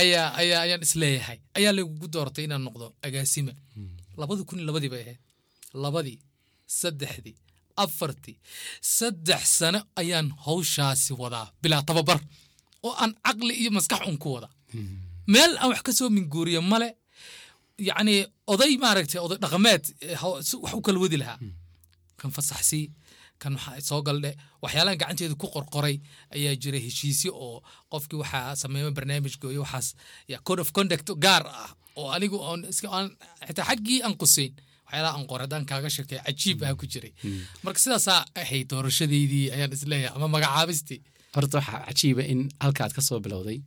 ayaa 0.00 0.28
ayaa 0.40 0.60
ayaan 0.66 0.82
is 0.86 0.94
leeyahay 1.02 1.38
ayaa 1.58 1.72
lagugu 1.78 2.06
doortay 2.14 2.44
inaan 2.44 2.64
noqdo 2.68 2.86
agaasime. 3.06 3.52
Labadii 4.20 4.44
kun 4.48 4.58
iyo 4.58 4.66
labadii 4.70 4.90
bay 4.94 5.02
ahayd. 5.04 5.20
Labadii 5.84 6.18
saddexdii 6.80 7.36
afartii 7.84 8.38
saddex 8.80 9.44
sano 9.58 9.80
ayaan 10.00 10.28
hawshaasi 10.46 11.12
wadaa 11.22 11.46
bilaa 11.62 11.82
tababar 11.82 12.20
oo 12.82 12.94
aan 13.02 13.12
caqli 13.26 13.54
iyo 13.62 13.70
maskax 13.76 14.02
un 14.10 14.18
ku 14.22 14.28
wada 14.34 14.48
meel 15.32 15.52
aan 15.58 15.68
wax 15.72 15.82
ka 15.86 15.92
soo 15.98 16.10
minguuriyo 16.16 16.62
male 16.72 16.88
yacni 17.88 18.14
oday 18.52 18.72
maaragtay 18.84 19.20
oday 19.26 19.38
dhaqameed 19.44 19.84
eh, 20.00 20.22
wax 20.24 20.54
u 20.78 20.82
kala 20.86 20.98
wadi 21.04 21.16
lahaa. 21.22 21.38
Kan 22.18 22.30
fasaxsii 22.36 22.86
kan 23.42 23.54
waxaa 23.58 23.80
soo 23.90 24.00
galdhe. 24.06 24.30
Waxyaalahan 24.62 24.98
gacanteeda 25.02 25.34
ku 25.42 25.46
qorqoray 25.54 25.96
ayaa 26.34 26.54
jira 26.62 26.78
heshiisyo 26.86 27.30
oo 27.46 27.56
qofkii 27.92 28.18
waxaa 28.22 28.56
sameema 28.62 28.90
barnaamij 28.96 29.34
gooyo 29.42 29.60
waxaas 29.66 29.88
ya 30.32 30.38
code 30.46 30.60
of 30.64 30.70
conduct 30.76 31.08
gaar 31.24 31.44
ah 31.62 31.70
oo 32.00 32.08
anigu 32.16 32.38
xitaa 33.46 33.64
xaggii 33.70 34.00
aan 34.06 34.14
qusayn 34.20 34.52
waxyaalaha 34.86 35.14
aan 35.18 35.26
qoray 35.30 35.44
haddaan 35.46 35.64
kaaga 35.70 35.88
sheekay 35.96 36.18
cajiib 36.26 36.58
ah 36.64 36.74
ku 36.80 36.84
jiray. 36.92 37.12
Marka 37.64 37.78
sidaasaa 37.84 38.20
ahayd 38.42 38.66
doorashadeydii 38.72 39.46
ayaan 39.54 39.72
is 39.76 39.82
leeyahay 39.90 40.16
ama 40.16 40.28
magacaabistii. 40.34 41.00
Horta 41.34 41.58
waxaa 41.58 41.80
cajiiba 41.88 42.22
in 42.32 42.40
halkaad 42.64 42.92
ka 42.96 43.00
soo 43.08 43.18
bilowday 43.24 43.58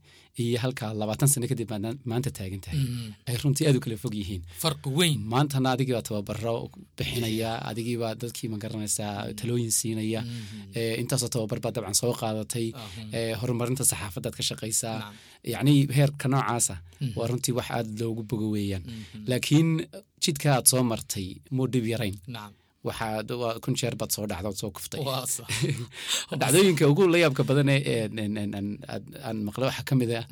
iyo 0.43 0.57
halkaa 0.63 0.91
labaatan 1.01 1.29
sano 1.33 1.47
kadib 1.51 1.71
maanta 2.11 2.29
taagan 2.37 2.61
tahay 2.65 2.79
ay 3.27 3.35
runtii 3.43 3.65
aad 3.67 3.77
u 3.79 3.81
kala 3.85 3.97
fog 4.03 4.13
yihiin. 4.21 4.41
Farqi 4.63 4.89
weyn. 4.99 5.19
Maantana 5.33 5.67
adigiibaa 5.75 6.03
tababaro 6.07 6.55
bixinaya 6.97 7.51
adigiibaa 7.69 8.13
dadkii 8.21 8.49
ma 8.53 8.57
garanaysaa 8.63 9.13
talooyin 9.39 9.71
siinaya. 9.79 10.21
Eh, 10.79 10.93
intaasoo 11.01 11.29
tababar 11.35 11.59
baa 11.63 11.71
dabcan 11.75 11.95
soo 12.01 12.13
qaadatay. 12.21 12.67
Eh, 13.17 13.33
horumarinta 13.41 13.83
saxaafadaad 13.91 14.35
ka 14.39 14.43
shaqaysaa. 14.49 14.97
Yacni 15.53 15.73
heerka 15.97 16.27
noocaasa 16.33 16.75
waa 17.17 17.27
runtii 17.31 17.53
wax 17.57 17.67
aad 17.77 17.87
loogu 17.99 18.21
bogo 18.29 18.47
weeyaan. 18.55 18.83
Laakiin 19.29 19.69
jidka 20.23 20.47
aad 20.57 20.65
soo 20.71 20.83
martay 20.91 21.27
muu 21.55 21.67
dhib 21.73 21.85
yarayn 21.93 22.17
kun 23.63 23.75
jeer 23.79 23.95
baad 23.99 24.11
soo 24.15 24.25
dhacda 24.31 24.47
ood 24.51 24.57
soo 24.61 24.71
kuftay. 24.75 24.99
Dhacdooyinka 26.39 26.83
ugu 26.91 27.03
layaabka 27.13 27.43
badan 27.49 27.69
ee 27.69 27.81
een- 28.03 28.17
een- 28.23 28.37
een- 28.43 28.53
een- 28.59 28.79
aad- 28.93 29.11
aan 29.27 29.37
maqlay 29.47 29.65
waxaa 29.69 29.83
ka 29.89 29.95
mid 29.95 30.11
ah 30.19 30.25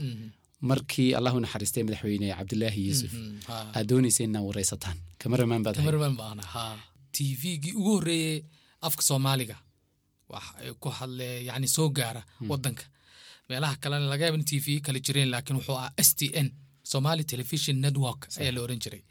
markii 0.69 1.09
allahu 1.17 1.37
naxariistay 1.43 1.83
madaxweyne 1.87 2.27
cabdilaahi 2.37 2.81
yuusuf. 2.87 3.11
Ha. 3.49 3.55
aad 3.77 3.85
doonaysa 3.89 4.23
inaa 4.23 4.41
waraysataan. 4.49 4.97
Kamaramaan 5.21 5.61
baad 5.65 5.75
ahayd. 5.75 5.85
cameraman 5.89 6.15
baan 6.21 6.39
ahaa. 6.45 6.75
Tvgii 7.15 7.73
ugu 7.79 7.91
horreeyey 7.97 8.39
afka 8.87 9.01
soomaaliga. 9.09 9.55
Ku 10.81 10.89
hadle 10.99 11.27
yani 11.49 11.67
soo 11.75 11.89
gaara 11.97 12.21
wadanka 12.49 12.83
meelaha 13.49 13.75
kalena 13.81 14.07
laga 14.13 14.23
yaaba 14.25 14.37
in 14.41 14.45
tv 14.51 14.67
kale 14.85 14.99
jireen 15.05 15.29
laakiin 15.33 15.57
wuxuu 15.59 15.75
ahaa 15.81 15.93
s 16.07 16.09
t 16.19 16.21
n 16.45 16.47
somali 16.91 17.23
television 17.31 17.75
network 17.85 18.21
ayaa 18.39 18.51
la 18.55 18.61
oran 18.65 18.79
jiray. 18.83 19.01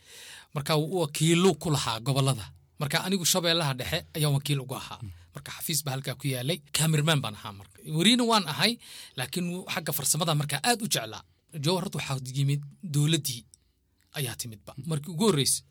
Marka 0.55 0.73
uu 0.83 0.99
wakiilo 1.03 1.51
ku 1.63 1.69
lahaa 1.75 2.01
gobollada 2.07 2.45
marka 2.83 2.97
anigu 3.07 3.25
shabeellaha 3.33 3.73
dhexe 3.81 3.99
ayaan 4.17 4.35
wakiil 4.39 4.61
ugu 4.65 4.75
ahaa. 4.83 4.99
Marka 5.35 5.51
xafiis 5.57 5.81
baa 5.85 5.93
halkaa 5.97 6.15
ku 6.21 6.27
yaalay 6.35 6.59
camerman 6.79 7.21
baan 7.25 7.35
ahaa 7.39 7.53
marka. 7.61 7.77
Weriina 7.99 8.25
waan 8.31 8.45
ahay 8.53 8.73
laakiin 9.19 9.47
xagga 9.75 9.93
farsamada 9.99 10.33
markaa 10.41 10.61
aad 10.69 10.81
u 10.85 10.89
jeclaa. 10.95 11.23
Jowhar 11.65 11.83
horta 11.85 11.99
waxaa 11.99 12.19
yimid 12.39 12.63
dowladdii 12.95 13.41
ayaa 14.19 14.35
timidba. 14.41 14.73
Markii 14.91 15.13
ugu 15.15 15.25
horreysay 15.29 15.65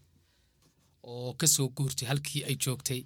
oo 1.10 1.34
ka 1.39 1.48
soo 1.56 1.68
guurtay 1.77 2.08
halkii 2.12 2.44
ay 2.48 2.56
joogtay 2.63 3.01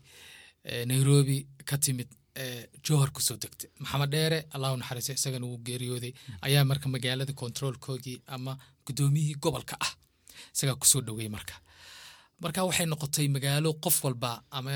eh, 0.70 0.84
nairobi 0.90 1.38
ka 1.70 1.78
timid 1.78 2.10
eh, 2.42 2.64
jowhar 2.86 3.10
ku 3.16 3.22
soo 3.28 3.38
degtay. 3.44 3.70
Maxamed 3.80 4.10
dheere 4.14 4.40
allahu 4.56 4.76
naxariista 4.82 5.14
isagana 5.20 5.46
wuu 5.50 5.60
geeriyooday. 5.68 6.14
Ayaa 6.48 6.64
marka 6.72 6.88
magaalada 6.90 7.34
kontroolkoogii 7.42 8.18
ama 8.36 8.58
guddoomiyihii 8.86 9.38
gobolka 9.44 9.76
ah 9.86 9.92
isagaa 10.56 10.76
ku 10.82 10.86
soo 10.92 11.02
dhoweeyey 11.08 11.32
marka 11.38 11.54
marka 12.44 12.60
waxay 12.68 12.86
noqotay 12.94 13.28
magaalo 13.36 13.70
qof 13.84 13.98
walba 14.06 14.32
ama 14.58 14.74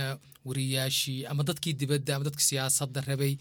wariyaashii 0.48 1.20
ama 1.32 1.42
dadkii 1.50 1.74
dibadda 1.82 2.12
ama 2.16 2.24
dadkii 2.28 2.48
siyaasadda 2.52 3.00
rabay 3.10 3.34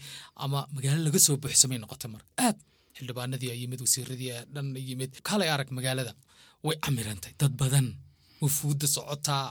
ama 0.43 0.59
magaalo 0.75 0.99
laga 1.07 1.19
soo 1.25 1.35
buuxsamay 1.43 1.77
noqotay 1.83 2.09
marka 2.15 2.27
aad 2.47 2.57
xildhibaanadii 2.97 3.51
yimid 3.61 3.79
wasiiradii 3.85 4.31
dhan 4.53 4.67
yimid. 4.89 5.11
Kalay 5.27 5.49
arag 5.55 5.69
magaalada 5.77 6.13
way 6.65 6.75
camirantay. 6.85 7.31
Dad 7.41 7.53
badan 7.61 7.87
wufuudda 8.41 8.87
socotaa 8.95 9.43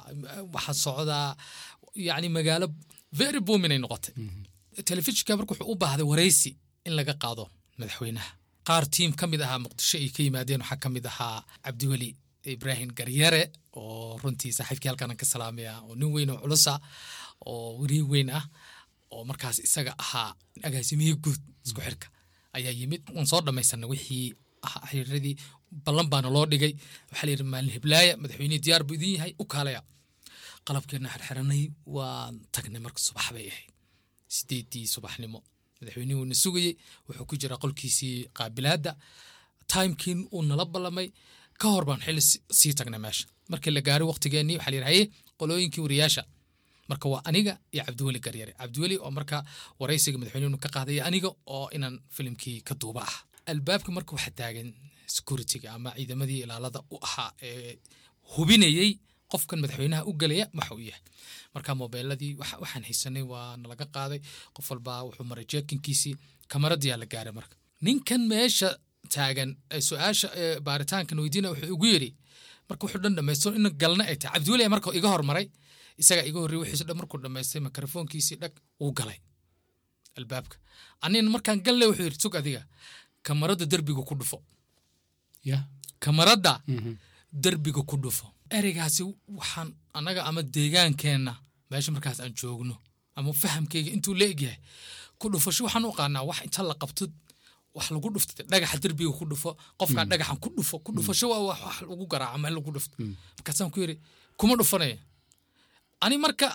waxa 0.55 0.75
socdaa 0.85 1.29
yacni 2.09 2.29
magaalo 2.39 2.67
very 3.21 3.41
booming 3.47 3.73
ay 3.75 3.81
noqotay. 3.85 4.13
Telefishinka 4.89 5.33
marka 5.39 5.53
wuxuu 5.55 5.73
u 5.73 5.77
baahday 5.83 6.07
waraysi 6.13 6.51
in 6.87 6.93
laga 6.99 7.15
qaado 7.23 7.45
madaxweynaha. 7.79 8.31
Qaar 8.69 8.85
tiim 8.95 9.13
ka 9.21 9.25
mid 9.33 9.41
ahaa 9.47 9.59
muqdisho 9.65 9.97
ay 10.03 10.09
ka 10.17 10.21
yimaadeen 10.27 10.61
waxaa 10.63 10.79
ka 10.83 10.89
mid 10.95 11.05
ahaa 11.11 11.37
cabdiweli 11.65 12.09
ibraahim 12.57 12.91
garyare 12.99 13.43
oo 13.81 14.19
runtii 14.23 14.53
saaxiibkii 14.59 14.89
halkan 14.91 15.11
aan 15.11 15.17
ka 15.21 15.27
salaamaya 15.33 15.73
oo 15.87 15.95
nin 16.01 16.11
weyn 16.15 16.31
oo 16.31 16.39
culusa 16.43 16.75
oo 17.47 17.79
weriye 17.81 18.03
weyn 18.13 18.31
ah 18.39 18.45
oo 19.15 19.25
markaas 19.25 19.59
isaga 19.67 19.93
ahaa 20.05 20.31
agaasimihii 20.67 21.17
guud 21.25 21.41
isku 21.67 21.81
xirka 21.87 22.07
ayaa 22.57 22.73
yimid. 22.81 23.03
Waan 23.15 23.27
soo 23.31 23.41
dhamaysanay 23.47 23.89
wixii 23.93 24.27
xiriiradii 24.89 25.35
ballan 25.85 26.09
baana 26.13 26.29
loo 26.35 26.47
dhigay. 26.51 26.73
Waxaa 27.11 27.27
la 27.27 27.31
yidhi 27.33 27.45
maalin 27.53 27.73
heblaaya 27.77 28.13
madaxweynihii 28.23 28.63
diyaar 28.65 28.83
buu 28.89 28.95
idin 28.99 29.13
yahay 29.17 29.33
u 29.39 29.45
kaalaya. 29.53 29.81
Qalabkeena 30.67 31.09
xirxiranay 31.15 31.63
waan 31.97 32.35
tagnay 32.55 32.81
marka 32.85 33.01
subax 33.07 33.27
bay 33.35 33.47
ahayd. 33.53 33.71
Sideedii 34.37 34.87
subaxnimo 34.95 35.39
madaxweynihii 35.81 36.21
uuna 36.21 36.35
sugayey 36.43 36.73
wuxuu 37.07 37.27
ku 37.31 37.35
jiraa 37.41 37.61
qolkiisii 37.63 38.17
qaabilaadda. 38.39 38.93
Timekiin 39.73 40.21
uu 40.33 40.43
nala 40.49 40.65
ballamay 40.73 41.09
ka 41.61 41.67
hor 41.73 41.85
baan 41.89 42.01
xilli 42.07 42.23
si- 42.31 42.41
sii 42.61 42.73
tagnay 42.79 43.01
meesha. 43.05 43.25
Markii 43.53 43.73
la 43.77 43.81
gaaray 43.89 44.07
waqtigeennii 44.11 44.57
waxaa 44.59 44.71
la 44.73 44.77
yidhi 44.77 44.89
haye 44.91 45.03
qolooyinkii 45.41 45.83
wariyaasha. 45.87 46.23
Marka 46.91 47.07
waa 47.13 47.23
aniga 47.29 47.53
iyo 47.75 47.83
cabdiweli 47.87 48.21
garyare 48.27 48.53
cabdiweli 48.61 48.97
oo 49.05 49.11
marka 49.19 49.37
waraysiga 49.81 50.19
madaxweynuhu 50.21 50.61
ka 50.65 50.69
qaaday 50.77 50.99
aniga 51.09 51.29
oo 51.57 51.67
inaan 51.77 51.97
filimkii 52.17 52.59
ka 52.69 52.75
duuba 52.81 53.01
ah 53.11 53.17
albaabka 53.53 53.91
marka 53.97 54.11
waxaa 54.17 54.35
taagan 54.41 54.69
securityga 55.17 55.69
ama 55.77 55.91
ciidamadii 55.99 56.41
ilaalada 56.45 56.81
u 56.95 56.97
ahaa 57.07 57.31
ee 57.49 57.73
hubinayey 58.35 58.91
qofkan 59.33 59.59
madaxweynaha 59.63 60.03
u 60.11 60.13
gelaya 60.21 60.47
waxa 60.59 60.75
yahay. 60.89 61.03
Marka 61.55 61.71
mobeeladii 61.81 62.33
waxa- 62.41 62.61
waxaan 62.63 62.85
haysanay 62.89 63.25
waa 63.33 63.57
nalaga 63.63 63.87
qaaday. 63.97 64.21
Qof 64.57 64.67
walba 64.71 64.93
wuxuu 65.07 65.25
maray 65.31 65.45
jeekinkiisii 65.53 66.15
kamaradiyaa 66.53 66.99
la 67.03 67.07
gaaray 67.13 67.33
marka. 67.39 67.55
Ninkan 67.85 68.23
meesha 68.33 68.69
taagan 69.15 69.51
su'aasha 69.89 70.29
baaritaankan 70.67 71.19
weydiina 71.23 71.49
wuxuu 71.53 71.75
igu 71.75 71.87
yidhi 71.93 72.11
marka 72.69 72.83
wuxuu 72.87 73.01
dhan 73.05 73.15
dhamaysto 73.17 73.49
in 73.59 73.67
galna 73.83 74.05
ay 74.11 74.17
tahay. 74.17 74.35
Cabdiweli 74.41 74.69
marka 74.69 74.89
iga 74.99 75.09
hormaray 75.15 75.47
isaga 76.03 76.23
iga 76.29 76.39
horrey 76.43 76.59
wixiisu 76.63 76.85
dhan 76.89 76.97
markuu 77.01 77.19
dhamaystay 77.25 77.61
mikrofoonkiisii 77.67 78.37
dhag 78.43 78.53
uu 78.81 78.93
galay. 78.93 79.19
Albaabka. 80.19 80.57
Anina 81.05 81.31
markaan 81.31 81.61
galle 81.67 81.85
wuxuu 81.91 82.05
yidhi 82.07 82.21
sug 82.23 82.35
adiga 82.37 82.63
kamarada 83.23 83.65
derbiga 83.67 84.03
ku 84.09 84.15
dhufo. 84.15 84.43
Ya. 85.45 85.59
Kamaradda 86.01 86.61
derbiga 87.33 87.83
ku 87.83 87.97
dhufo. 87.97 88.27
Ereygaasi 88.51 89.03
waxaan 89.39 89.75
annaga 89.95 90.25
ama 90.29 90.43
deegaankeenna 90.43 91.33
meesha 91.71 91.93
markaas 91.93 92.21
aan 92.21 92.33
joogno 92.41 92.77
ama 93.17 93.33
fahamkeyga 93.33 93.91
intuu 93.97 94.15
la 94.15 94.25
egyahay 94.25 94.59
ku 95.19 95.29
dhufasho 95.33 95.65
waxaan 95.65 95.85
u 95.85 95.93
qaanaa 95.99 96.23
wax 96.29 96.39
inta 96.47 96.63
la 96.63 96.75
qabto 96.75 97.05
wax 97.77 97.87
lagu 97.95 98.09
dhufto 98.15 98.33
dhagaxa 98.51 98.79
derbiga 98.83 99.13
ku 99.19 99.25
dhufo 99.31 99.51
qofkaa 99.81 100.05
dhagaxan 100.11 100.39
ku 100.43 100.49
dhufo 100.57 100.77
ku 100.85 100.91
dhufasho 100.97 101.27
waa 101.33 101.43
wax 101.49 101.61
wax 101.67 101.77
lagu 101.91 102.05
garaaco 102.13 102.39
meel 102.43 102.55
lagu 102.57 102.71
dhufto. 102.77 102.95
Markaasaan 103.37 103.71
ku 103.73 103.79
yidhi 103.83 103.97
kuma 104.39 104.55
dhufanaya. 104.61 104.99
Ani 106.05 106.17
marka 106.25 106.47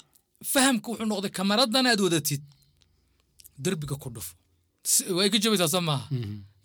fahamka 0.53 0.87
wuxuu 0.91 1.07
noqday 1.11 1.31
kamaradan 1.37 1.85
aad 1.87 2.01
wadatid 2.05 2.41
derbiga 3.63 3.95
ku 4.03 4.09
dhufo. 4.15 4.33
Waa 5.15 5.25
iga 5.27 5.37
jabaysaa 5.43 5.67
soo 5.73 5.81
maaha. 5.89 6.05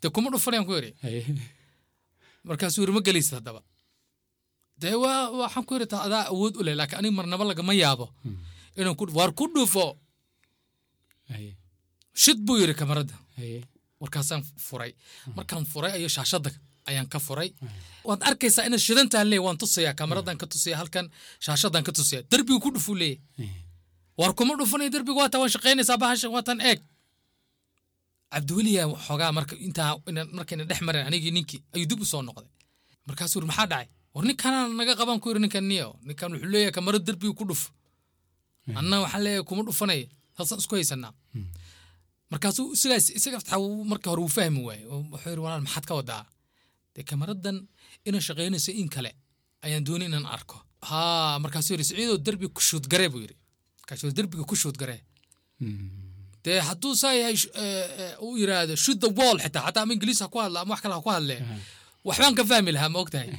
Dee 0.01 0.11
kuma 0.15 0.29
dhufanayaan 0.35 0.67
ku 0.69 0.73
yidhi 0.77 0.91
markaasuu 2.49 2.83
yiri 2.83 2.93
ma 2.97 3.01
gelaysid 3.07 3.35
haddaba. 3.39 3.61
Dee 4.81 4.95
waa 5.03 5.31
waxaan 5.43 5.65
ku 5.67 5.73
yiri 5.75 5.87
taa 5.93 6.03
adaa 6.07 6.25
awood 6.33 6.55
u 6.59 6.63
leh 6.67 6.75
laakiin 6.79 6.99
aniga 6.99 7.15
marnaba 7.19 7.45
lagama 7.51 7.73
yaabo. 7.83 8.07
Inaan 8.79 8.97
ku 8.99 9.05
waar 9.19 9.31
ku 9.39 9.45
dhufo. 9.55 9.85
Shid 12.23 12.39
buu 12.47 12.59
yiri 12.63 12.75
kamaradda. 12.75 13.15
Markaasaan 14.01 14.43
furay. 14.67 14.93
Markaan 15.37 15.65
furay 15.73 15.93
ayo 15.99 16.09
shaashadda 16.09 16.51
ayaan 16.89 17.09
ka 17.13 17.19
furay. 17.27 17.51
Waad 18.09 18.23
arkaysaa 18.29 18.65
inaad 18.69 18.81
shidantaa 18.87 19.25
leey 19.31 19.39
waan 19.47 19.59
tusayaa 19.63 19.95
kamaradan 20.01 20.37
ka 20.41 20.47
tusaya 20.47 20.77
halkan 20.81 21.07
shaashadan 21.45 21.83
ka 21.87 21.93
tusaya 21.93 22.23
derbigu 22.31 22.61
ku 22.65 22.71
dhufuu 22.75 22.95
leeyahy 22.95 23.21
waar 24.19 24.33
kuma 24.39 24.55
dhufanaya 24.61 24.91
derbigu? 24.95 25.19
Waataa 25.21 25.41
waan 25.43 25.51
shaqaynaysaa 25.55 25.99
bahasha 26.03 26.29
waatan 26.35 26.61
eeg. 26.61 26.81
Cabdiweliya 28.33 28.83
xoogaa 29.07 29.33
marka 29.37 29.55
intaa 29.67 29.97
markayna 30.39 30.65
dhex 30.71 30.81
mareen 30.87 31.07
anigii 31.09 31.31
ninkii 31.37 31.61
ayuu 31.75 31.87
dib 31.91 32.01
u 32.01 32.05
soo 32.13 32.23
noqday. 32.23 32.49
Markaasuu 33.07 33.39
yiri 33.41 33.47
maxaa 33.51 33.67
dhacay? 33.73 33.87
War 34.15 34.25
ninkanaa 34.29 34.69
naga 34.79 34.95
qaban 35.01 35.21
ku 35.23 35.29
yiri 35.31 35.41
ninkan 35.45 35.65
niyo 35.71 35.89
ninkan 36.07 36.29
wuxuu 36.33 36.51
leeyahay 36.53 36.73
kamarad 36.77 37.03
derbigu 37.09 37.35
ku 37.39 37.45
dhuf 37.51 37.63
anna 38.79 38.97
waxaan 39.05 39.23
leeyahay 39.25 39.45
kuma 39.49 39.63
dhufanaya 39.69 40.07
saasaan 40.37 40.61
isku 40.63 40.75
haysanaa 40.77 41.13
markaasuu 42.33 42.67
isagaas 42.77 43.07
isaga 43.19 43.39
taa 43.49 43.59
marka 43.93 44.07
hore 44.11 44.21
wuu 44.25 44.33
fahmi 44.39 44.61
waaye 44.69 44.85
wuxuu 44.93 45.31
yiri 45.33 45.43
walaal 45.47 45.63
maxaad 45.67 45.85
ka 45.91 45.95
wadaa? 46.01 46.23
Dee 46.95 47.05
kamaradan 47.11 47.57
inay 48.09 48.21
shaqaynayso 48.29 48.73
in 48.83 48.89
kale 48.95 49.11
ayaan 49.65 49.85
doonay 49.87 50.09
inaan 50.11 50.27
arko. 50.37 50.57
Ha 50.89 51.39
markaasuu 51.45 51.73
yiri 51.75 51.85
siciidoo 51.89 52.19
derbi 52.27 52.47
ku 52.57 52.61
shuudgaree 52.69 53.09
buu 53.13 53.23
yiri 53.25 53.37
markaasuu 53.81 54.11
derbiga 54.19 54.45
ku 54.51 54.55
shuudgaree 54.63 55.01
dee 56.45 56.59
hadduu 56.69 56.95
saa 57.03 57.15
yahay 57.21 57.37
uu 58.27 58.35
yiraahdo 58.41 58.75
shoot 58.85 58.99
the 59.05 59.11
wall 59.19 59.37
xitaa 59.45 59.63
xataa 59.67 59.83
ama 59.85 59.93
ingiliis 59.97 60.21
ha 60.23 60.29
ku 60.33 60.39
hadla 60.45 60.59
ama 60.63 60.71
wax 60.75 60.81
kale 60.85 60.95
ha 60.97 61.01
ku 61.07 61.11
hadle 61.17 61.35
waxbaan 62.09 62.35
ka 62.39 62.43
fahmi 62.51 62.71
lahaa 62.77 62.89
ma 62.95 62.99
ogtahay. 63.05 63.31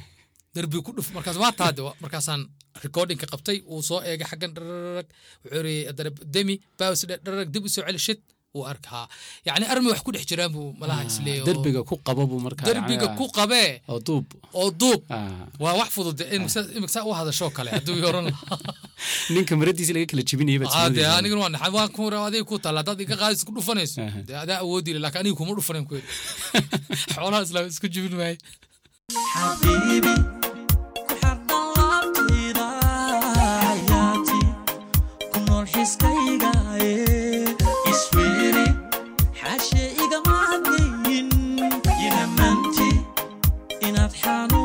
Derbi 0.54 0.82
ku 0.86 0.90
dhuf. 0.96 1.08
Markaas 1.16 1.36
waa 1.42 1.52
taade 1.60 1.80
markaasaan 2.02 2.40
recordingka 2.84 3.26
qabtay 3.32 3.58
uu 3.72 3.82
soo 3.88 4.00
eegay 4.10 4.26
xaggan 4.30 4.50
dhararag 4.56 5.08
wuxuu 5.44 5.86
haddana 5.88 6.10
demi 6.34 6.54
baws 6.78 7.00
dhe 7.08 7.14
dhararag 7.24 7.48
dib 7.54 7.64
u 7.64 7.68
soo 7.74 7.82
celi 7.86 8.00
shid 8.06 8.20
uu 8.54 8.64
arkaa 8.72 9.06
yacni 9.46 9.66
armi 9.72 9.88
wax 9.92 10.00
ku 10.02 10.10
dhex 10.12 10.26
jiraan 10.30 10.50
buu 10.54 10.74
malaha 10.80 11.04
is 11.06 11.18
leeyahay 11.24 11.42
oo 11.42 11.48
derbiga 11.48 11.80
ku 11.90 11.94
qabo 12.06 12.22
buu 12.30 12.40
markaa 12.46 12.66
derbiga 12.66 13.06
ku 13.18 13.24
qabee 13.36 13.70
oo 13.88 14.00
duub. 14.06 14.26
Oo 14.54 14.70
duub. 14.70 15.02
Ah, 15.08 15.46
waa 15.62 15.74
wax 15.80 15.90
fudud. 15.94 16.18
Imiksaa 16.76 17.04
u 17.06 17.12
hadashoo 17.14 17.50
kale 17.50 17.70
hadduu 17.70 18.02
oran 18.10 18.24
lahaa. 18.30 18.58
Ninka 19.34 19.54
maradiisa 19.56 19.92
laga 19.94 20.06
kala 20.10 20.22
jebinaya 20.28 20.58
baad 20.58 20.70
Ah, 20.74 20.90
dee 20.90 20.98
ismoodaysaa. 20.98 21.18
anigana 21.18 21.40
waa 21.44 21.52
naxay. 21.54 21.72
Waan 21.76 21.90
ku 21.94 22.00
adiga 22.10 22.44
ku 22.50 22.58
taalla 22.58 22.82
haddaad 22.82 23.00
iga 23.06 23.16
qaadis 23.22 23.46
ku 23.46 23.52
dhufanayso. 23.54 24.02
Dee 24.26 24.38
adaa 24.44 24.58
awoodi 24.64 24.90
leh 24.94 25.02
laakiin 25.04 25.22
aniga 25.22 25.38
kuma 25.38 25.54
dhufanan 25.54 25.84
ku 25.86 25.94
xoolaha 27.14 27.46
islaam 27.46 27.66
isku 27.70 27.86
jibin 27.94 28.14
maayo 28.18 28.36
Shanu 44.20 44.59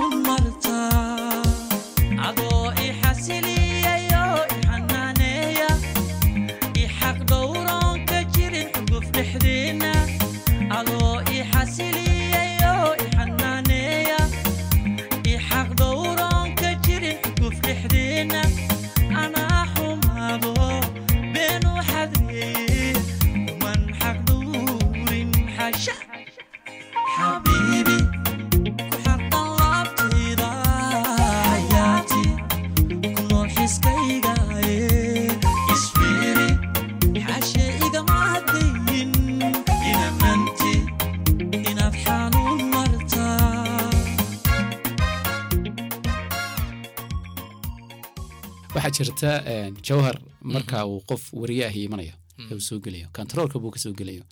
waxaa 49.28 49.44
jirta 49.44 49.66
een, 49.68 49.74
jawhar 49.88 50.18
marka 50.54 50.78
uu 50.92 51.00
qof 51.10 51.24
wariye 51.42 51.66
ahi 51.70 51.82
imanayo 51.88 52.14
ee 52.50 52.54
uu 52.58 52.64
soo 52.70 52.80
gelayo 52.86 53.08
kontaroolka 53.16 53.58
buu 53.64 53.72
ka 53.76 53.80
soo 53.86 53.94
gelayo 54.00 54.24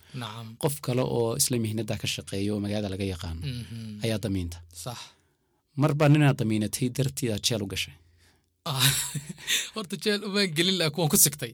qof 0.62 0.74
kale 0.86 1.02
oo 1.16 1.36
isla 1.40 1.56
mihnada 1.64 1.94
ka 2.02 2.06
shaqeeya 2.14 2.50
oo 2.54 2.60
magaalada 2.64 2.88
laga 2.94 3.04
yaqaano 3.12 3.40
ayaa 4.04 4.18
damiinta. 4.24 4.58
Sax. 4.84 4.98
Mar 5.80 5.92
baa 5.98 6.08
ninaad 6.08 6.36
damiinatay 6.40 6.88
dartiidaad 6.96 7.42
jeel 7.48 7.62
u 7.64 7.66
gashay? 7.72 7.94
Ah, 8.70 8.88
horta 9.74 9.96
jeel 10.04 10.20
umaan 10.28 10.50
gelin 10.56 10.76
laakiin 10.80 11.00
waan 11.00 11.10
ku 11.12 11.16
sigtay. 11.24 11.52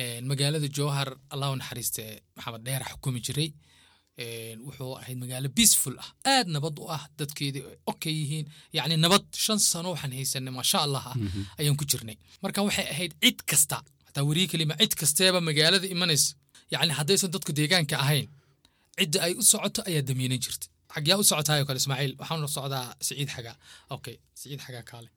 Een, 0.00 0.24
magaalada 0.30 0.68
jowhar 0.76 1.08
allah 1.32 1.48
u 1.52 1.56
naxariiste 1.60 2.02
maxamed 2.36 2.62
dheer 2.66 2.82
xukumi 2.90 3.20
jiray 3.26 3.50
wuxuu 4.66 4.92
ahayd 5.00 5.18
magaalo 5.22 5.48
peaceful 5.58 5.94
ah. 6.02 6.08
Aad 6.34 6.46
nabad 6.56 6.74
u 6.82 6.84
ah 6.96 7.02
dadkeedii 7.18 7.62
ay 7.70 7.76
okay 7.92 8.12
yihiin. 8.20 8.46
Yacni 8.76 8.96
nabad 9.04 9.24
shan 9.44 9.58
sano 9.70 9.88
waxaan 9.94 10.12
haysanay 10.18 10.52
maasha 10.58 10.78
allah 10.86 11.04
ah 11.10 11.16
ayaan 11.60 11.76
ku 11.80 11.84
jirnay. 11.90 12.16
Marka 12.42 12.58
waxay 12.66 12.86
ahayd 12.94 13.12
cid 13.22 13.38
kasta 13.50 13.76
hataa 14.06 14.24
weriye 14.28 14.46
kelima 14.52 14.74
cid 14.80 14.92
kasteeba 15.00 15.38
magaalada 15.48 15.86
imanaysa. 15.94 16.30
Yacni 16.74 16.92
haddaysan 16.98 17.30
dadku 17.34 17.50
deegaanka 17.58 17.96
ahayn 18.04 18.26
cidda 18.98 19.18
ay 19.26 19.32
u 19.40 19.42
socoto 19.52 19.80
ayaa 19.88 20.02
damiinan 20.08 20.40
jirta. 20.44 20.66
Xagyaa 20.94 21.16
u 21.22 21.24
socotaayoo 21.30 21.66
kale 21.68 21.78
ismaaciil 21.82 22.12
waxaan 22.20 22.44
u 22.48 22.50
socdaa 22.56 22.86
siciid 23.06 23.30
xagaa 23.36 23.56
okay 23.96 24.16
siciid 24.40 24.60
xagaa 24.66 24.84
kaale. 24.90 25.08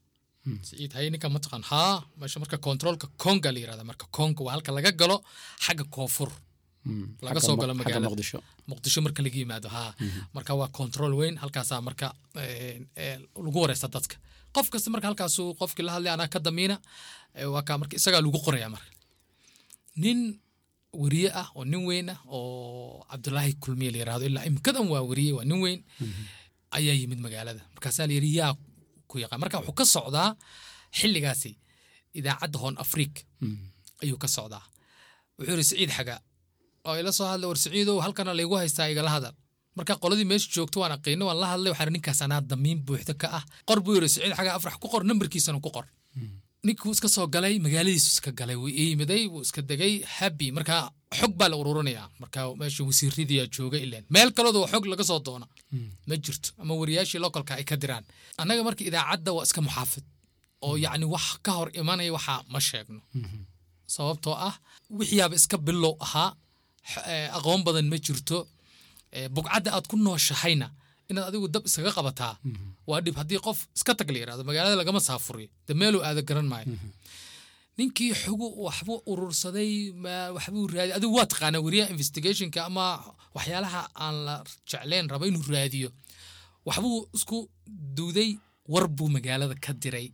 Siciid 0.68 0.92
haye 0.98 1.10
ninka 1.14 1.28
mataqaan 1.36 1.64
haa 1.72 1.96
meesha 2.20 2.38
marka 2.44 2.58
kontroolka 2.68 3.08
konga 3.24 3.50
la 3.56 3.60
yirahda 3.64 3.84
marka 3.92 4.06
konga 4.18 4.42
waa 4.46 4.54
halka 4.56 4.72
laga 4.78 4.92
galo 5.02 5.18
xagga 5.66 5.86
koonfur 5.96 6.30
Laga 7.26 7.40
soo 7.46 7.56
galo 7.62 7.74
xagga 7.74 7.82
magaalada. 7.82 8.10
muqdisho 8.10 8.38
muqdisho 8.70 9.00
marka 9.06 9.22
laga 9.26 9.38
yimaado 9.42 9.68
haa 9.76 9.92
marka 10.36 10.52
waa 10.60 10.70
control 10.80 11.14
weyn 11.20 11.36
halkaasaa 11.44 11.82
marka 11.88 12.08
eh, 12.36 12.82
eh, 13.04 13.18
lagu 13.46 13.58
wareysta 13.64 13.88
dadka. 13.96 14.16
Qof 14.56 14.68
kasta 14.74 14.90
marka 14.94 15.08
halkaasuu 15.10 15.54
qofkii 15.60 15.86
la 15.88 15.92
hadlay 15.96 16.12
anaa 16.16 16.28
ka 16.34 16.40
damiina 16.46 16.76
eh, 17.38 17.46
waa 17.54 17.78
marka 17.82 17.94
isagaa 18.00 18.22
lagu 18.26 18.40
qoraya 18.46 18.70
marka. 18.76 18.90
Nin 20.04 20.20
weriye 21.02 21.30
ah 21.42 21.48
oo 21.56 21.64
nin 21.72 21.84
weyn 21.90 22.10
ah 22.14 22.20
oo 22.28 23.06
cabdulaahi 23.12 23.54
kulmiye 23.64 23.92
la 23.94 23.98
yiraahdo 24.02 24.26
ilaa 24.30 24.46
imkadan 24.52 24.88
waa 24.94 25.04
weriye 25.10 25.32
waa 25.38 25.46
nin 25.50 25.60
weyn 25.64 25.80
ayaa 26.78 26.96
yimid 27.00 27.20
magaalada. 27.26 27.62
Markaasaa 27.76 28.08
la 28.10 28.14
yidhi 28.18 28.32
yaa 28.40 28.54
ku 29.10 29.16
yaqaan. 29.24 29.40
Marka 29.44 29.58
wuxuu 29.60 29.76
ka 29.80 29.86
socdaa 29.96 30.30
xilligaasi 31.00 31.52
idaacadda 32.20 32.58
hoon 32.64 32.76
afriik 32.84 33.16
Mm, 33.42 33.58
ayuu 34.04 34.18
ka 34.24 34.28
socdaa. 34.28 34.64
Wuxuu 35.38 35.54
yidhi 35.56 35.64
siciid 35.70 35.92
xagaa 35.98 36.20
oo 36.88 36.96
ila 37.02 37.12
soo 37.18 37.28
hadlay 37.32 37.48
war 37.52 37.58
siciidow 37.64 37.98
halkana 38.06 38.32
laygu 38.40 38.56
haystaa 38.62 38.88
igala 38.94 39.10
hadal. 39.16 39.34
Marka 39.78 39.94
qoladii 40.04 40.28
meesha 40.32 40.50
joogto 40.56 40.78
waan 40.82 40.94
aqiino 40.98 41.24
waan 41.30 41.40
la 41.44 41.48
hadlay 41.54 41.70
waxaa 41.74 41.90
ninkaas 41.96 42.22
anaa 42.26 42.42
damiin 42.52 42.80
buuxda 42.88 43.14
ka 43.22 43.28
ah. 43.38 43.44
Qor 43.68 43.80
buu 43.86 43.94
yidhi 43.98 44.10
siciid 44.14 44.34
xagaa 44.40 44.56
afrax 44.60 44.76
ku 44.82 44.88
qor 44.94 45.04
nambarkiisana 45.10 45.60
ku 45.66 45.70
qor. 45.76 45.86
Ninkuu 46.66 46.92
iska 46.96 47.08
soo 47.16 47.28
galay 47.36 47.56
magaaladiisu 47.66 48.10
iska 48.16 48.32
galay 48.40 48.56
wuu 48.62 48.70
ii 48.82 48.88
yimiday 48.92 49.24
wuu 49.32 49.42
iska 49.46 49.62
degay 49.70 49.94
happy. 50.18 50.48
Marka 50.58 50.76
xog 51.20 51.34
baa 51.40 51.50
la 51.52 51.56
ururinayaa 51.62 52.08
marka 52.22 52.40
meesha 52.60 52.82
wasiiradiyaa 52.90 53.48
jooga 53.56 53.78
ileen. 53.86 54.04
Meel 54.14 54.30
kalooda 54.38 54.60
xog 54.74 54.86
laga 54.92 55.04
soo 55.10 55.20
doona 55.28 55.48
ma 56.08 56.16
jirto 56.24 56.50
ama 56.62 56.74
wariyaashii 56.82 57.20
localka 57.26 57.54
ay 57.60 57.66
ka 57.70 57.76
diraan. 57.82 58.06
Annaga 58.42 58.62
marka 58.68 58.82
idaacadda 58.90 59.30
waa 59.38 59.46
iska 59.48 59.62
muxaafid 59.68 60.06
oo 60.66 60.76
yacni 60.84 61.06
wax 61.14 61.26
ka 61.46 61.52
hor 61.58 61.68
imanaya 61.80 62.12
waxaa 62.18 62.40
ma 62.54 62.60
sheegno. 62.68 63.02
Sababtoo 63.96 64.36
ah 64.48 64.56
wixiyaaba 65.00 65.36
iska 65.40 65.58
bilow 65.68 65.94
ahaa 66.06 66.30
aqoon 67.38 67.62
badan 67.68 67.88
ma 67.92 67.98
jirto. 68.06 68.38
Bugcadda 69.36 69.70
aad 69.76 69.86
ku 69.92 69.96
nooshahayna 69.98 70.68
inaad 71.10 71.26
adigu 71.30 71.48
dab 71.54 71.64
iskaga 71.68 71.92
qabataa 71.98 72.34
waa 72.90 73.02
dhib. 73.06 73.16
Haddii 73.22 73.40
qof 73.46 73.60
iska 73.78 73.92
tag 74.00 74.10
la 74.14 74.18
yiraahdo 74.22 74.44
magaalada 74.50 74.76
lagama 74.82 75.00
saafuriyo 75.10 75.50
de 75.68 75.74
meeluu 75.80 76.02
aada 76.08 76.22
garan 76.30 76.48
maayo. 76.52 76.68
Ninkii 77.78 78.14
xogu 78.24 78.48
waxbuu 78.66 78.98
urursaday 79.12 79.72
waxbuu 80.36 80.68
raadiy 80.76 80.94
adigu 80.98 81.14
waa 81.20 81.28
taqaanaa 81.32 81.62
weriyaha 81.66 81.90
investigationka 81.96 82.60
ama 82.70 82.86
waxyaalaha 83.36 83.82
aan 84.04 84.16
la 84.28 84.36
jecleen 84.70 85.06
raba 85.14 85.26
inuu 85.30 85.44
raadiyo. 85.56 85.90
Waxbuu 86.68 86.98
isku 87.18 87.38
duuday 87.98 88.30
war 88.74 88.86
buu 88.98 89.10
magaalada 89.16 89.56
ka 89.66 89.72
diray. 89.84 90.08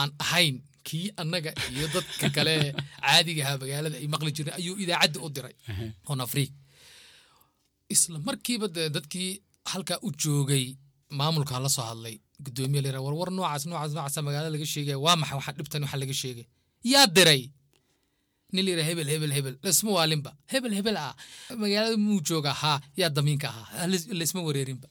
Aan 0.00 0.10
ahayn 0.24 0.56
kii 0.88 1.06
annaga 1.22 1.50
iyo 1.74 1.86
dadka 1.94 2.26
kale 2.36 2.54
caadigaha 3.04 3.52
magaalada 3.62 3.96
ay 4.02 4.08
maqli 4.14 4.30
jireen 4.36 4.54
ayuu 4.60 4.74
idaacadda 4.84 5.18
u 5.26 5.28
diray. 5.36 5.54
On 6.12 6.20
afriik 6.26 6.52
isla 7.94 8.18
markiiba 8.28 8.66
dee 8.76 8.88
dadkii 8.96 9.30
halkaa 9.72 9.98
u 10.06 10.08
joogay 10.22 10.64
maamulka 11.18 11.54
la 11.64 11.68
soo 11.76 11.86
hadlay 11.90 12.16
gudoomiye 12.44 12.80
la 12.82 12.88
yidhaha 12.88 13.04
war 13.06 13.14
war 13.20 13.30
noocaas 13.36 13.64
noocaas 13.70 13.92
noocaasa 13.96 14.20
magaalada 14.26 14.52
laga 14.54 14.66
sheegaya 14.74 14.98
waa 15.04 15.16
maxay? 15.20 15.36
Waxa 15.38 15.52
dhibtan 15.58 15.82
waxa 15.84 15.96
laga 16.02 16.14
sheegay. 16.22 16.46
Yaa 16.92 17.06
diray. 17.16 17.42
Nin 18.54 18.62
la 18.64 18.70
yidhaha 18.72 18.88
hebel 18.90 19.08
hebel 19.12 19.32
hebel. 19.36 19.54
Laisma 19.64 19.90
waalinba. 19.96 20.30
Hebel 20.52 20.72
hebel 20.78 20.96
ah. 21.04 21.14
Magaalada 21.62 21.96
muu 22.06 22.20
jooga? 22.28 22.52
Haa. 22.62 22.78
Yaa 23.00 23.10
damiinka 23.16 23.48
ahaa. 23.52 23.86
Laisma 24.20 24.40
wareerinba. 24.48 24.88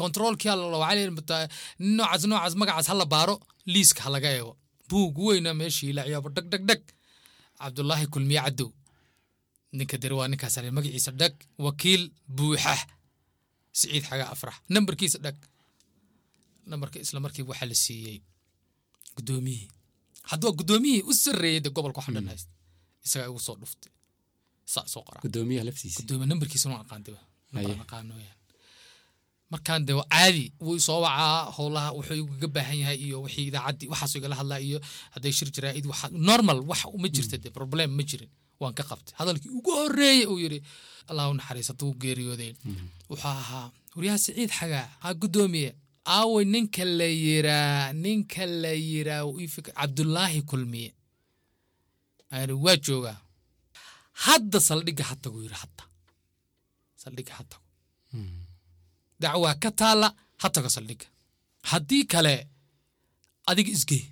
Kontroolkia 0.00 0.52
waxaa 0.56 1.48
noocaas 1.96 2.22
noocaas 2.30 2.54
magacaas 2.60 2.86
ha 2.90 2.94
la 3.00 3.06
baaro 3.14 3.36
liiska 3.72 4.00
ha 4.06 4.10
laga 4.14 4.28
eego 4.38 4.52
buug 4.88 5.18
weyna 5.18 5.54
meeshii 5.54 5.92
la 5.96 6.02
ciyaabo. 6.04 6.28
Dhag 6.36 6.46
dhag 6.52 6.64
dhag. 6.68 6.82
Cabdulaahi 7.58 8.06
kulmiye 8.12 8.40
cadow 8.44 8.70
ninka 9.72 9.96
diri 9.98 10.14
waa 10.14 10.28
ninkaas 10.28 10.58
ale 10.58 10.70
magaciisa 10.70 11.10
dhag 11.20 11.34
wakiil 11.58 12.02
buuxa. 12.36 12.74
Siciid 13.72 14.04
xaga 14.08 14.26
afrax. 14.34 14.54
Nambarkiisa 14.68 15.18
dhag. 15.18 15.36
Nambarka 16.66 16.98
isla 17.00 17.20
markiiba 17.20 17.48
waxaa 17.52 17.66
la 17.70 17.74
siiyey. 17.74 18.18
Gudoomiyihii 19.16 19.68
hadduu 20.30 20.52
gudoomiyihii 20.58 21.02
u 21.10 21.12
sarreeyey 21.14 21.60
de 21.60 21.70
gobolka 21.70 21.98
waxa 22.00 22.12
dhan 22.12 22.28
haysta 22.28 22.52
isagaa 23.04 23.28
igu 23.30 23.40
soo 23.46 23.56
dhuftay. 23.60 23.92
Saa 24.72 24.86
soo 24.92 25.02
qoraa 25.06 25.20
gudoomiyaha 25.26 25.64
laftiisa. 25.68 26.00
Gudoomiye 26.02 26.26
nambarkiisa 26.30 26.68
waan 26.70 26.80
aqaan 26.86 27.02
deba 27.06 27.20
Haye. 27.52 27.66
waan 27.68 27.80
aqaano 27.84 28.14
weyaan 28.18 28.38
markaan 29.54 29.82
de 29.88 29.92
caadi 30.14 30.44
wuu 30.66 30.78
soo 30.86 31.00
wacaa 31.04 31.50
howlaha 31.56 31.88
wuxuu 31.96 32.16
igaga 32.24 32.48
baahan 32.56 32.78
yahay 32.82 32.98
iyo 33.06 33.16
wixii 33.24 33.46
idaacaddii 33.50 33.88
waxaasuu 33.92 34.18
igala 34.20 34.36
hadlaa 34.40 34.60
iyo 34.68 34.78
hadday 35.14 35.32
shir 35.38 35.48
jaraa'id 35.56 35.86
waxa 35.92 36.06
normal 36.30 36.58
wax 36.70 36.80
uma 36.96 37.08
jirta 37.14 37.36
de 37.44 37.48
problem 37.58 37.88
ma 37.98 38.02
jirin 38.10 38.30
waan 38.60 38.74
ka 38.78 38.82
qabtay. 38.90 39.14
Hadalkii 39.20 39.50
ugu 39.58 39.70
horreeyey 39.78 40.26
uu 40.32 40.38
yidhi 40.44 40.58
allah 41.10 41.24
u 41.30 41.34
naxariis 41.38 41.68
hadduu 41.70 41.92
geeriyooday 42.02 42.52
wuxuu 43.10 43.28
ahaa 43.42 43.66
waryaha 43.96 44.18
siciid 44.24 44.50
xagaa 44.58 44.86
ha 45.02 45.08
gudoomiye 45.22 45.70
aaway 46.16 46.44
ninka 46.54 46.84
la 46.98 47.08
yiraa 47.24 47.92
ninka 48.04 48.42
la 48.62 48.72
yiraa 48.88 49.22
cabdulaahi 49.78 50.40
kulmiye. 50.50 50.90
Idhi, 52.42 52.52
waa 52.64 52.76
joogaa 52.86 53.18
hadda 54.24 54.58
saldhigga 54.68 55.04
ha 55.08 55.14
tagu 55.22 55.38
yidhi 55.44 55.56
hadda. 55.62 55.82
Saldhigga 57.02 57.32
ha 57.38 57.44
tago 57.50 57.64
dacwaa 59.24 59.54
ka 59.62 59.70
taalla 59.80 60.08
ha 60.40 60.46
tago 60.54 60.68
saldhigga 60.76 61.06
haddii 61.70 62.04
kale 62.12 62.34
adiga 63.50 63.70
isgee. 63.76 64.04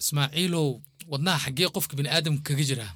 Ismaaciilow 0.00 0.68
wadnaha 1.12 1.38
xaggee 1.44 1.68
qofka 1.74 1.94
bini 1.98 2.08
aadamka 2.10 2.42
kaga 2.48 2.64
jiraa 2.70 2.92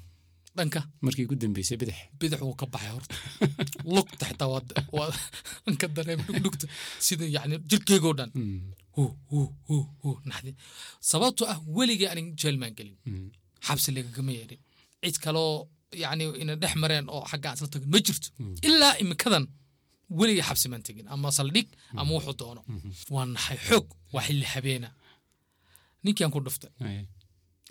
dhanka? 0.56 0.80
Markii 1.04 1.24
ugu 1.26 1.36
dambeysay 1.42 1.76
bidix. 1.80 1.98
Bidix 2.20 2.40
wuu 2.46 2.56
ka 2.60 2.66
baxay 2.72 2.90
horta. 2.96 3.14
Lugta 3.94 4.24
xitaa 4.30 4.48
waa 4.52 4.62
waa 4.96 5.10
ka 5.80 5.86
dareem 5.96 6.20
dhugdhugta 6.26 6.66
sida 7.06 7.24
yacni 7.36 7.56
jirkeygoo 7.70 8.14
dhan. 8.18 8.30
Hu 8.96 9.02
hu 9.30 9.38
hu 9.68 9.76
hu 10.02 10.10
naxdi 10.28 10.52
sababtoo 11.10 11.46
ah 11.52 11.58
weligii 11.76 12.08
anin 12.12 12.28
jeel 12.40 12.56
maan 12.62 12.74
gelin. 12.78 12.96
Xabsi 13.66 13.88
lagagama 13.96 14.32
yeedhin. 14.38 14.60
Cid 15.02 15.16
kaloo 15.24 15.52
yacni 16.02 16.24
ina 16.42 16.52
dhex 16.62 16.74
mareen 16.82 17.06
oo 17.14 17.22
xaggaa 17.30 17.52
isla 17.56 17.68
tagin 17.72 17.90
ma 17.94 17.98
jirto. 18.06 18.28
Ilaa 18.68 18.94
imikadan 19.02 19.44
weligii 20.18 20.42
xabsi 20.48 20.68
maan 20.68 20.82
tegin 20.86 21.08
ama 21.08 21.28
saldhig 21.38 21.68
ama 22.00 22.10
wuxuu 22.16 22.36
doono. 22.40 22.62
Waa 23.14 23.24
naxay 23.26 23.58
xoog 23.68 23.86
waa 24.12 24.22
xilli 24.26 24.46
habeena. 24.54 24.88
Ninkiaan 26.04 26.32
ku 26.34 26.40
dhuftay. 26.44 26.70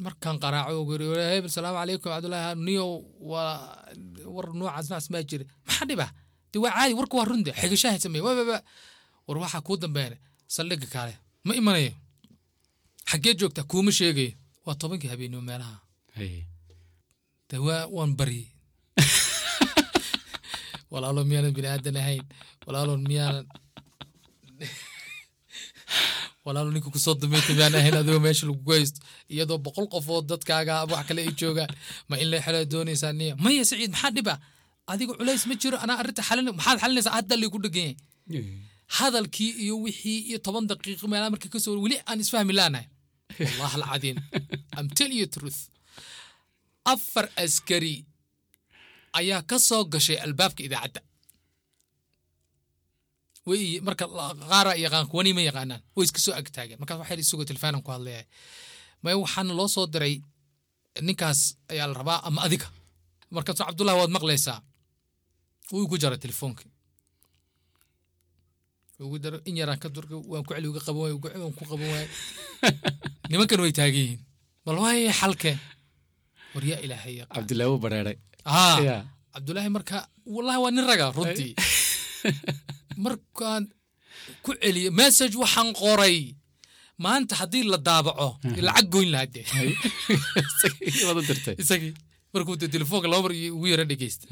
Markaan 0.06 0.38
qaraaco 0.44 0.82
ugu 0.82 0.92
yiri 0.94 1.06
"Walaal 1.12 1.32
hebel 1.36 1.50
salaamu 1.56 1.78
calaykum 1.80 2.10
cabdullaahi 2.12 2.56
niyow 2.68 2.92
waa 3.32 3.52
war 4.36 4.48
noocaas 4.60 4.86
noocaas 4.90 5.08
maa 5.14 5.24
jira 5.30 5.46
maxaa 5.68 5.86
dhiba? 5.90 6.08
De 6.52 6.58
waa 6.64 6.72
caadi 6.78 6.94
warka 7.00 7.16
waa 7.18 7.28
runde 7.32 7.52
xigashaha 7.60 8.00
sameeye 8.04 8.24
wa 8.28 8.32
wa 8.36 8.58
war 9.28 9.38
waxaa 9.44 9.62
kuu 9.68 9.78
dambeene 9.84 10.18
saldhigga 10.56 10.88
kaale. 10.94 11.14
Ma 11.48 11.54
imanayo? 11.60 11.94
Xaggee 13.10 13.34
joogtaa 13.40 13.64
kuuma 13.72 13.92
sheegayo. 13.98 14.32
Waa 14.66 14.76
tobankii 14.80 15.08
habeenimo 15.12 15.42
meelaha. 15.42 15.78
Waan 17.96 18.16
baryey 18.20 18.48
walaalo 20.92 21.22
miyaanan 21.30 21.54
bini 21.58 21.68
aadan 21.74 21.98
ahayn. 22.02 22.24
Walaalo 22.66 22.94
miyaanan 23.10 23.46
walaalo 26.46 26.70
ninka 26.74 26.90
ku 26.94 27.00
soo 27.06 27.16
dambeynta 27.22 27.52
miyaan 27.58 27.76
ahayn 27.80 27.96
adigoo 28.00 28.22
meesha 28.26 28.46
lagugu 28.50 28.72
haysto 28.76 29.00
iyadoo 29.34 29.58
boqol 29.66 29.88
qofood 29.94 30.26
dadkaaga 30.32 30.74
wax 30.92 31.04
kale 31.08 31.22
ay 31.26 31.34
joogaan. 31.40 31.70
Ma 32.10 32.16
in 32.22 32.28
la 32.32 32.38
xelo 32.46 32.60
doonaysaa 32.74 33.14
niya 33.20 33.34
maya 33.44 33.64
saciid 33.70 33.92
maxaa 33.94 34.12
dhiba? 34.18 34.36
Adiga 34.92 35.14
culays 35.20 35.44
ma 35.50 35.56
jiro. 35.62 35.78
Anaa 35.84 35.98
arrinta 36.02 36.22
xalin 36.30 36.46
maxaad 36.60 36.78
xalinaysaa? 36.84 37.14
Hadda 37.18 37.36
laygu 37.42 37.58
dhegan 37.66 37.90
yahay 37.90 38.46
hadalkii 38.98 39.52
iyo 39.64 39.76
wixii 39.86 40.20
iyo 40.30 40.38
toban 40.46 40.66
daqiiqo 40.70 41.06
meelaa 41.12 41.32
marka 41.34 41.48
ka 41.54 41.60
soo 41.64 41.74
weli 41.86 41.98
aan 42.10 42.20
isfahmi 42.24 42.54
laanahay 42.60 42.86
wallah 43.60 43.74
alcadiim 43.80 44.18
am 44.78 44.86
tell 44.98 45.12
you 45.20 45.26
truth. 45.36 45.60
Afar 46.94 47.26
askari 47.44 47.96
ayaa 49.20 49.42
ka 49.50 49.58
soo 49.68 49.84
gashay 49.94 50.18
albaabka 50.26 50.62
idaacadda. 50.68 51.02
Way 53.48 53.80
marka 53.88 54.06
qaara 54.50 54.72
yaqaan 54.84 55.08
kuwani 55.12 55.32
ma 55.38 55.42
yaqaanaan. 55.50 55.82
Way 55.96 56.06
iska 56.08 56.20
soo 56.26 56.34
agtaageen 56.40 56.80
markaas 56.82 57.00
waxay 57.02 57.18
isagoo 57.24 57.46
telefaanan 57.50 57.82
ku 57.86 57.92
hadlayahay 57.94 58.26
maya 59.04 59.16
waxaana 59.24 59.54
loo 59.60 59.68
soo 59.76 59.86
diray 59.94 60.16
ninkaas 61.08 61.40
ayaa 61.72 61.88
la 61.90 61.94
rabaa 62.02 62.20
ama 62.28 62.40
adiga? 62.48 62.68
Markaasu 63.36 63.62
cabdullahi 63.68 63.98
waad 64.02 64.12
maqlaysaa. 64.18 64.60
Wuu 65.72 65.84
igu 65.86 65.98
jaray 66.04 66.18
telefoonkii 66.26 66.72
ugu 69.06 69.18
daro 69.24 69.38
in 69.50 69.58
yaraan 69.60 69.80
ka 69.84 69.90
durka 69.96 70.16
waan 70.32 70.44
ku 70.48 70.54
celi 70.56 70.68
uga 70.72 70.80
qaban 70.86 71.02
waay 71.04 71.14
waan 71.44 71.54
ku 71.58 71.64
qaban 71.72 71.88
waay 71.94 72.08
nimankan 73.30 73.60
way 73.64 73.72
taagan 73.78 74.02
yihiin. 74.02 74.22
Bal 74.66 74.78
waay 74.84 75.12
xalkeen 75.20 75.60
war 76.56 76.64
yaa 76.70 76.80
ilaahay 76.86 77.14
yaqaan 77.20 77.36
cabdullaahi 77.38 77.70
wuu 77.72 77.82
bareeray 77.86 78.18
aa 78.46 78.78
Ya. 78.88 78.98
cabdullaahi 79.34 79.70
marka 79.78 79.98
wallahi 80.36 80.60
waa 80.64 80.72
nin 80.72 80.86
raga 80.92 81.12
runtii. 81.18 81.54
Markaan 83.06 83.64
ku 84.46 84.52
celiyo 84.62 84.92
message 85.02 85.36
waxaan 85.44 85.70
qoray. 85.82 86.18
Maanta 87.06 87.36
haddii 87.42 87.64
la 87.74 87.78
daabaco 87.78 88.30
lacag 88.68 88.88
goyn 88.94 89.10
dirtay. 91.28 91.56
Isagii. 91.64 91.94
Markuu 92.34 92.56
telefoonka 92.58 93.08
laba 93.12 93.22
mar 93.28 93.34
ugu 93.56 93.66
yara 93.68 93.84
dhegeysta 93.90 94.26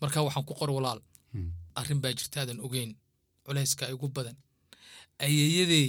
marka 0.00 0.22
waxaan 0.26 0.44
ku 0.48 0.54
qoray 0.60 0.74
walaal. 0.78 1.00
Arrin 1.78 2.00
baa 2.04 2.12
jirta 2.18 2.36
aadan 2.40 2.58
ogeyn. 2.66 2.90
Culayska 3.44 3.84
igu 3.94 4.06
badan. 4.16 4.36
Ayeeyadey 5.24 5.88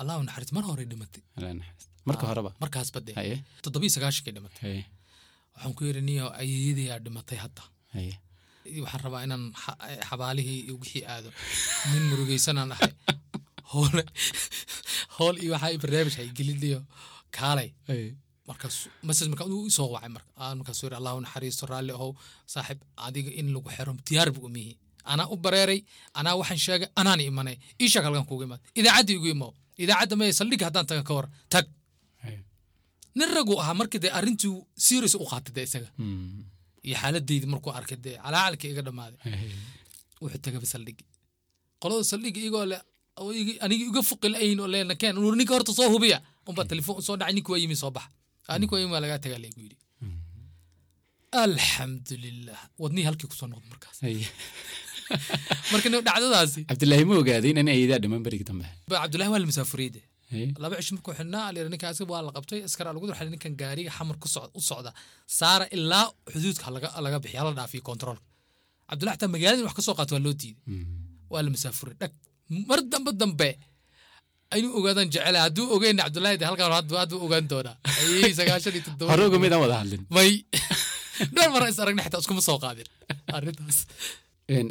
allahu 0.00 0.20
naxariis 0.26 0.52
mar 0.56 0.64
hore 0.68 0.84
dhimatay. 0.90 1.22
Marka 2.08 2.24
horeba 2.30 2.50
markaasba 2.62 3.00
dee. 3.06 3.16
Haye 3.20 3.36
toddobiyo 3.64 3.90
sagaashankay 3.96 4.32
dhimatay 4.36 4.84
waxaan 5.54 5.74
ku 5.76 5.82
yidhi 5.88 6.00
niyo 6.08 6.26
ayeeyadey 6.40 6.88
aa 6.94 6.98
dhimatay 7.04 7.38
hadda. 7.44 7.62
Waxaan 8.84 9.02
rabaa 9.06 9.22
inaan 9.26 9.44
xa- 9.62 9.78
xabaalihii 10.08 10.60
wixii 10.80 11.04
aado. 11.12 11.30
Nin 11.92 12.02
murugaysanaan 12.10 12.72
ahay. 12.74 12.92
Hoole 13.72 14.02
hool 15.16 15.36
iyo 15.42 15.52
waxaa 15.54 15.78
barnaamij 15.82 16.14
hay 16.18 16.28
gelinayo 16.38 16.80
kaalay. 17.36 17.68
Markaas 18.48 18.76
masaj 19.08 19.28
markaa 19.32 19.46
uu 19.48 19.70
soo 19.76 19.88
wacay 19.94 20.10
marka 20.16 20.30
aan 20.44 20.56
yidhi 20.86 20.96
allahu 21.00 21.18
naxariisto 21.24 21.64
raalli 21.72 21.92
ahow 21.96 22.10
saaxib 22.52 22.78
adiga 23.06 23.30
in 23.40 23.46
lagu 23.54 23.68
xiro 23.76 23.92
diyaar 24.08 24.30
bu 24.36 24.40
umihi 24.48 24.72
anaa 25.12 25.26
u 25.34 25.36
bareeray 25.44 25.80
anaa 26.18 26.34
waxaan 26.40 26.60
sheegay 26.66 26.88
anaana 27.00 27.22
imanay. 27.30 27.56
Ii 27.82 27.88
sheeg 27.92 28.04
halkan 28.06 28.26
kuuga 28.30 28.44
imaad. 28.48 28.60
Idaacadda 28.80 29.12
igu 29.16 29.26
imow 29.34 29.52
idaacadda 29.82 30.14
maya 30.20 30.32
saldhigga 30.38 30.64
haddaan 30.68 30.86
taga 30.90 31.02
ka 31.08 31.12
war. 31.18 31.26
Tag 31.52 31.64
nin 33.18 33.28
ragu 33.36 33.54
ahaa 33.62 33.74
markii 33.80 34.00
dee 34.04 34.12
arrintii 34.18 34.54
serious 34.88 35.14
u 35.14 35.26
qaatay 35.32 35.54
dee 35.56 35.66
isaga. 35.68 35.90
Mm. 35.98 36.44
iyo 36.86 36.96
xaaladaydi 37.02 37.46
markuu 37.52 37.72
arkay 37.78 37.98
dee 38.06 38.16
calaacalkii 38.24 38.70
iga 38.74 38.82
dhammaaday. 38.86 39.18
Wuxuu 40.22 40.40
tagaba 40.46 40.66
saldhigi 40.72 41.04
qolada 41.82 42.04
saldhigi 42.12 42.40
igoo 42.48 42.64
le 42.72 42.76
anigi 43.64 43.84
iga 43.90 44.02
fuqi 44.10 44.28
la'ayin 44.34 44.60
oo 44.60 44.68
leena 44.74 44.94
keen. 45.00 45.14
Nur 45.24 45.36
ninka 45.38 45.54
horta 45.56 45.72
soo 45.78 45.88
hubiya. 45.94 46.18
Unbaa 46.48 46.66
telefoon 46.72 47.02
soo 47.06 47.16
dhacay 47.20 47.34
ninka 47.36 47.50
waa 47.52 47.60
yimi 47.64 47.76
soo 47.82 47.92
baxa 47.96 48.10
ah 48.48 48.58
ninka 48.60 48.72
waa 48.74 48.82
yimi 48.82 48.92
waa 48.94 49.04
lagaa 49.04 49.20
tagaa 49.24 49.40
laygu 49.44 49.60
yidhi. 49.66 49.78
Alxamdulilah 51.44 52.60
wadnihii 52.82 53.06
halkii 53.08 53.28
ku 53.30 53.36
soo 53.40 53.48
noqda 53.52 53.68
markaas. 53.72 53.98
Marka 55.72 55.88
dhacdadaasi. 55.92 56.60
Cabdullaahi 56.70 57.04
ma 57.08 57.14
ogaaday 57.22 57.50
in 57.52 57.68
ayadaa 57.74 58.00
dhiman 58.02 58.22
berigi 58.26 58.44
dambe. 58.50 58.66
Cabdullahi 58.88 59.30
waa 59.32 59.42
la 59.42 59.48
masaafuriyey 59.52 60.02
laba 60.62 60.74
cisho 60.80 60.92
markuu 60.96 61.14
xidhnaa 61.18 61.44
alyar 61.50 61.66
ninkan 61.72 61.88
asiga 61.92 62.10
waa 62.14 62.22
la 62.26 62.32
qabtay 62.36 62.60
askara 62.68 62.90
lagu 62.96 63.04
durxay 63.08 63.28
ninkan 63.34 63.52
gaariga 63.62 63.90
xamar 63.96 64.16
u 64.58 64.60
socda. 64.70 64.90
Saara 65.38 65.66
ilaa 65.76 66.06
xuduudka 66.32 66.66
laga 66.76 66.88
laga 67.04 67.18
bixiya 67.24 67.42
la 67.46 67.52
dhaafiyo 67.58 67.82
kontroolka 67.90 68.24
cabdullahi 68.88 69.16
xataa 69.16 69.30
magaalada 69.34 69.60
in 69.62 69.66
wax 69.68 69.74
ka 69.78 69.82
soo 69.86 69.94
qaato 69.98 70.12
waa 70.16 70.24
loo 70.26 70.34
diiday. 70.40 70.56
Waa 71.32 71.42
la 71.44 71.50
masaafuray 71.54 71.96
dhag 72.00 72.12
mar 72.68 72.80
dambe 72.92 73.10
dambe 73.20 73.48
aynu 74.54 74.68
ogaadaan 74.78 75.08
jecela 75.14 75.38
hadduu 75.46 75.66
ogeyn 75.76 75.96
cabdullahi 76.02 76.36
de 76.40 76.44
halkan 76.48 76.72
hadda 76.78 77.16
ogaan 77.26 77.46
doonaa 77.52 77.76
ayay 78.00 78.32
sagaashan 78.38 78.72
iyo 78.76 78.82
toddoba 78.88 79.10
hore 79.12 79.22
uga 79.28 79.38
midaan 79.44 79.60
wada 79.64 79.76
hadlin. 79.80 80.02
May. 80.16 80.30
Dhowr 81.34 81.50
mara 81.54 81.66
is 81.72 81.78
aragna 81.82 82.02
xitaa 82.06 82.20
iskuma 82.24 82.42
soo 82.48 82.58
qaadin. 82.64 82.88
Arrintaas. 83.36 83.78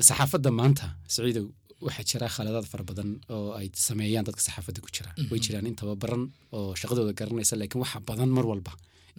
Saxaafadda 0.08 0.50
maanta 0.60 0.86
siciidow 1.14 1.48
waxaa 1.86 2.06
jira 2.12 2.28
khaladaad 2.36 2.66
fara 2.72 2.84
badan 2.90 3.10
oo 3.36 3.50
ay 3.60 3.68
sameeyaan 3.88 4.26
dadka 4.28 4.42
saxaafadda 4.48 4.80
ku 4.86 4.90
jira 4.96 5.10
way 5.32 5.40
jiraan 5.46 5.66
in 5.70 5.76
tababaran 5.82 6.24
oo 6.58 6.70
shaqadooda 6.82 7.14
garanaysa 7.20 7.56
laakiin 7.60 7.82
waxa 7.84 8.00
badan 8.10 8.30
mar 8.38 8.46
walba 8.52 8.74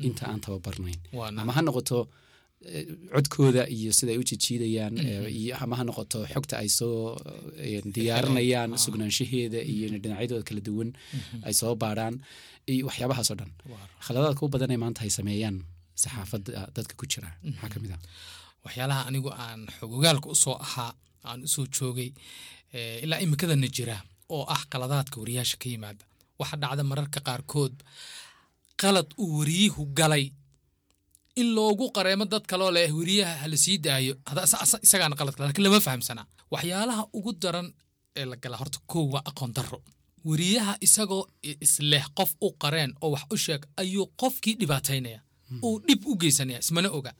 inta 0.08 0.22
aan 0.30 0.40
tababarnayn. 0.46 1.00
Ama 1.42 1.52
ha 1.56 1.60
noqoto 1.62 1.98
eh, 2.74 2.86
codkooda 3.14 3.62
iyo 3.76 3.90
sida 3.98 4.10
ay 4.14 4.18
u 4.22 4.24
jijiidayaan 4.30 4.94
eh, 4.98 5.38
iyo 5.40 5.52
ama 5.62 5.74
ha 5.78 5.82
noqoto 5.88 6.18
xogta 6.32 6.54
ay 6.62 6.68
soo 6.78 6.96
eh, 7.64 7.80
diyaarinayaan 7.94 8.70
sugnaanshaheeda 8.84 9.58
iyo 9.72 9.86
dhinacyadooda 10.02 10.42
kala 10.48 10.60
duwan 10.68 10.90
ay 11.46 11.54
soo 11.60 11.74
baarhaan 11.82 12.16
iyo 12.72 12.82
waxyaabahaasoo 12.88 13.36
dhan. 13.40 13.50
Khaladaadka 14.06 14.40
u 14.46 14.48
badan 14.54 14.72
maanta 14.82 15.00
ay 15.06 15.12
sameeyaan 15.18 15.56
saxaafadda 16.02 16.50
dadka 16.76 16.94
ku 17.00 17.04
jira 17.12 17.28
maxaa 17.44 17.70
ka 17.72 17.78
mid 17.82 17.92
ah? 17.96 18.00
Waxyaalaha 18.64 19.02
anigu 19.08 19.30
aan 19.44 19.60
xogogaalka 19.78 20.26
u 20.34 20.36
soo 20.44 20.56
ahaa 20.66 20.90
aan 21.28 21.40
u 21.46 21.48
soo 21.54 21.66
joogay 21.76 22.10
eh, 22.76 23.02
ilaa 23.04 23.20
imikadana 23.24 23.68
jira 23.76 23.96
oo 24.34 24.44
ah 24.54 24.62
qaladaadka 24.72 25.16
wariyaasha 25.22 25.56
ka 25.62 25.66
yimaada. 25.72 26.04
Waxa 26.40 26.56
dhacda 26.62 26.82
mararka 26.90 27.20
qaarkood 27.28 27.74
qalad 28.80 29.08
uu 29.22 29.38
wariyuhu 29.38 29.82
galay. 29.98 30.24
In 31.40 31.48
loogu 31.56 31.86
qareemo 31.96 32.24
dad 32.32 32.44
kaloo 32.50 32.70
leh 32.76 32.90
weriyaha 32.98 33.34
hala 33.42 33.56
sii 33.64 33.78
daayo 33.86 34.14
isagaana 34.86 35.14
qalad 35.18 35.34
kale 35.36 35.46
laakiin 35.48 35.64
lama 35.66 35.80
fahamsanaa 35.86 36.26
waxyaalaha 36.54 37.02
ugu 37.18 37.32
daran 37.42 37.68
ee 38.20 38.24
la 38.30 38.36
gala 38.42 38.56
horta 38.60 38.78
kow 38.92 39.04
waa 39.14 39.22
aqoon 39.30 39.52
darro. 39.56 39.78
Weriyaha 40.28 40.72
isagoo 40.86 41.22
isleh 41.66 42.04
qof 42.18 42.30
u 42.46 42.48
qareen 42.62 42.90
oo 43.04 43.10
wax 43.14 43.24
u 43.34 43.36
sheeg 43.44 43.62
ayuu 43.82 44.06
qofkii 44.20 44.54
dhibaataynaya 44.60 45.20
uu 45.66 45.76
dhib 45.86 46.00
u 46.10 46.16
geysanaya 46.22 46.58
ismana 46.64 46.88
oga. 46.98 47.12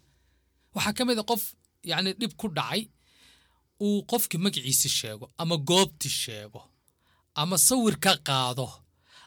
Waxaa 0.75 0.93
ka 0.99 1.03
mid 1.09 1.19
a 1.19 1.25
qof 1.31 1.43
yacni 1.91 2.11
dhib 2.21 2.33
ku 2.41 2.47
dhacay 2.59 2.83
uu 3.81 4.03
qofkii 4.11 4.39
magaciisi 4.45 4.89
sheego 4.89 5.27
ama 5.39 5.57
goobti 5.57 6.09
sheego 6.09 6.61
ama 7.35 7.57
sawir 7.59 7.97
ka 8.05 8.13
qaado 8.29 8.67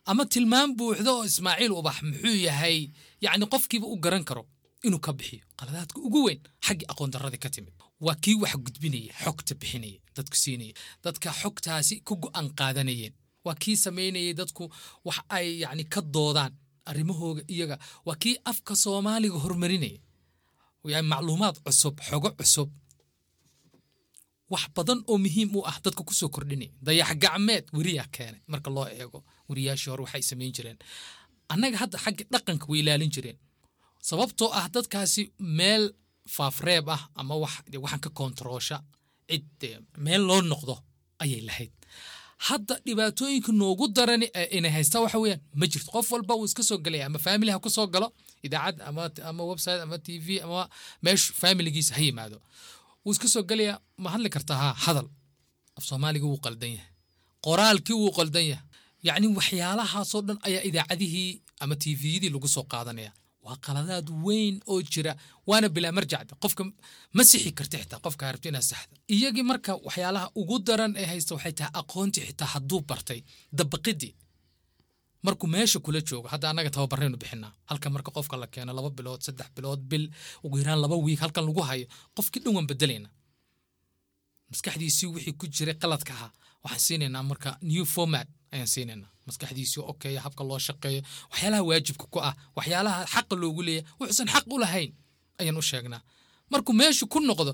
ama 0.09 0.25
tilmaam 0.25 0.69
buuxdo 0.77 1.11
oo 1.17 1.25
ismaaciil 1.25 1.71
ubax 1.79 1.97
muxuu 2.09 2.35
yahay 2.47 2.77
yacni 3.21 3.45
qofkiiba 3.53 3.87
u 3.93 3.97
garan 4.03 4.23
karo 4.29 4.43
inuu 4.85 4.99
ka 4.99 5.11
bixiyo. 5.13 5.43
Qaladaadka 5.59 5.97
ugu 6.07 6.19
weyn 6.25 6.39
xaggii 6.65 6.87
aqoon 6.91 7.11
darradii 7.13 7.41
ka 7.45 7.49
timid. 7.49 7.73
Waa 8.05 8.15
kii 8.23 8.35
wax 8.41 8.53
gudbinaya 8.65 9.13
xogta 9.23 9.53
bixinaya 9.59 9.99
dadku 10.15 10.35
siinaya 10.43 10.73
dadka 11.03 11.27
xogtaasi 11.41 11.95
ku 12.07 12.13
go'aan 12.21 12.47
qaadanayeen. 12.59 13.13
Waa 13.45 13.55
kii 13.61 13.75
samaynayay 13.83 14.33
dadku 14.39 14.63
wax 15.07 15.17
ay 15.37 15.47
yacni 15.63 15.83
ka 15.93 16.01
doodaan 16.01 16.53
arrimahooga 16.89 17.41
iyaga. 17.53 17.77
Waa 18.05 18.15
kii 18.21 18.35
afka 18.51 18.73
soomaaliga 18.83 19.37
horumarinaya 19.43 19.99
yani 20.93 21.07
macluumaad 21.11 21.57
cusub 21.65 21.95
xogo 22.07 22.29
cusub 22.39 22.69
wax 24.49 24.63
badan 24.75 24.99
oo 25.07 25.17
muhiim 25.25 25.49
u 25.57 25.61
ah 25.69 25.77
dadka 25.83 26.03
ku 26.07 26.13
soo 26.13 26.29
kordhinaya 26.35 26.71
dayax 26.85 27.11
gacmeed 27.23 27.65
weriyaa 27.77 28.07
keenay. 28.15 28.41
Marka 28.47 28.69
loo 28.75 28.87
eego 28.99 29.19
weriyaashii 29.49 29.89
hore 29.91 30.03
waxay 30.05 30.21
samayn 30.29 30.51
jireen. 30.55 30.77
Annaga 31.53 31.77
hadda 31.83 31.97
xagga 32.03 32.23
dhaqanka 32.33 32.65
way 32.69 32.79
ilaalin 32.79 33.11
jireen. 33.15 33.37
Sababtoo 34.09 34.49
ah 34.59 34.67
dadkaasi 34.75 35.23
meel 35.39 35.83
faafreeb 36.35 36.89
ah 36.95 37.01
ama 37.15 37.35
waxaan 37.43 37.99
ka 38.05 38.09
koontaroosha 38.19 38.77
cid 39.29 39.61
meel 40.05 40.21
loo 40.29 40.41
noqdo 40.41 40.75
ayay 41.23 41.41
lahayd. 41.47 41.73
Hadda 42.47 42.73
dhibaatooyinka 42.85 43.51
noogu 43.51 43.85
daran 43.97 44.23
inay 44.57 44.71
haystaa 44.77 45.01
waxa 45.05 45.19
weeyaan 45.23 45.41
ma 45.59 45.65
jirto. 45.71 45.91
Qof 45.91 46.11
walba 46.11 46.33
wuu 46.39 46.45
iska 46.49 46.63
soo 46.63 46.77
gelaya 46.85 47.05
ama 47.09 47.19
family 47.19 47.51
ha 47.51 47.59
ku 47.59 47.69
soo 47.69 47.87
galo 47.87 48.13
idaacad 48.45 48.81
ama 49.29 49.43
website 49.51 49.81
ama 49.85 49.97
t 50.05 50.19
v 50.25 50.27
ama 50.45 50.69
meeshu 51.03 51.33
familigiisa 51.41 51.95
ha 51.97 52.01
yimaado 52.01 52.37
wuu 53.07 53.13
iska 53.15 53.27
soo 53.33 53.43
gelaya 53.49 53.75
ma 54.03 54.09
hadli 54.13 54.29
kartaa 54.35 54.57
ha 54.63 54.69
hadal. 54.85 55.07
Af 55.77 55.83
soomaaliga 55.89 56.25
wuu 56.31 56.39
qaldan 56.45 56.71
yahay. 56.77 56.91
Qoraalkii 57.45 57.93
wuu 58.01 58.11
qaldan 58.17 58.45
yahay. 58.51 58.65
Yacni 59.07 59.27
waxyaalahaasoo 59.37 60.21
dhan 60.27 60.37
ayaa 60.47 60.63
idaacadihii 60.69 61.31
ama 61.63 61.75
t 61.75 61.83
vyadii 62.01 62.29
lagu 62.35 62.47
soo 62.55 62.63
qaadanaya. 62.73 63.11
Waa 63.45 63.55
qaladaad 63.65 64.07
weyn 64.25 64.55
oo 64.71 64.81
jira 64.93 65.13
waana 65.49 65.69
bilaa 65.75 65.91
marjacda. 65.97 66.33
Qofka 66.43 66.63
ma 67.15 67.23
sixi 67.23 67.51
karti 67.57 67.77
xitaa 67.81 67.99
qofka 68.05 68.31
rabti 68.31 68.47
inaad 68.51 68.63
saxda. 68.71 68.95
Iyagii 69.15 69.43
marka 69.51 69.71
waxyaalaha 69.87 70.27
ugu 70.39 70.55
daran 70.67 70.93
ee 71.01 71.05
haysta 71.11 71.31
waxay 71.35 71.53
tahay 71.57 71.71
aqoontii 71.79 72.23
xitaa 72.29 72.49
hadduu 72.53 72.81
bartay 72.89 73.19
dabaqidii 73.57 74.13
markuu 75.25 75.47
meesha 75.53 75.79
kula 75.85 75.99
joogo 76.07 76.27
hadda 76.33 76.49
annaga 76.49 76.69
tababaraynu 76.75 77.17
bixinaa. 77.21 77.51
Halka 77.69 77.87
marka 77.95 78.11
qofka 78.17 78.35
la 78.41 78.47
keeno 78.53 78.71
laba 78.77 78.89
bilood 78.97 79.21
saddex 79.25 79.49
bilood 79.55 79.81
bil 79.91 80.05
ugu 80.45 80.55
yaraan 80.61 80.79
laba 80.83 80.95
wiig 81.05 81.19
halkan 81.23 81.43
lagu 81.47 81.61
hayo 81.69 81.85
qofkii 82.17 82.41
dhan 82.43 82.53
waan 82.55 82.67
bedelayna 82.71 83.09
maskaxdiisii 84.51 85.07
wixii 85.13 85.33
ku 85.39 85.45
jiray 85.55 85.75
qaladka 85.81 86.13
ahaa 86.13 86.31
waxaan 86.63 86.79
siinaynaa 86.85 87.23
marka 87.23 87.49
new 87.61 87.85
format 87.85 88.27
ayaan 88.53 88.67
siinaynaa. 88.67 89.09
Maskaxdiisii 89.27 89.83
okeeya 89.91 90.21
habka 90.25 90.43
loo 90.49 90.59
shaqeeyo 90.67 91.01
waxyaalaha 91.31 91.63
waajibka 91.69 92.05
ku 92.13 92.19
ah 92.29 92.33
waxyaalaha 92.57 92.99
xaqa 93.13 93.35
loogu 93.41 93.61
leeyahay 93.67 93.89
wuxuusan 93.99 94.27
xaq 94.33 94.45
u 94.53 94.57
lahayn 94.63 94.91
ayaan 95.39 95.57
u 95.57 95.61
sheegnaa. 95.61 96.01
Markuu 96.51 96.73
meeshu 96.79 97.05
ku 97.13 97.19
noqdo 97.19 97.51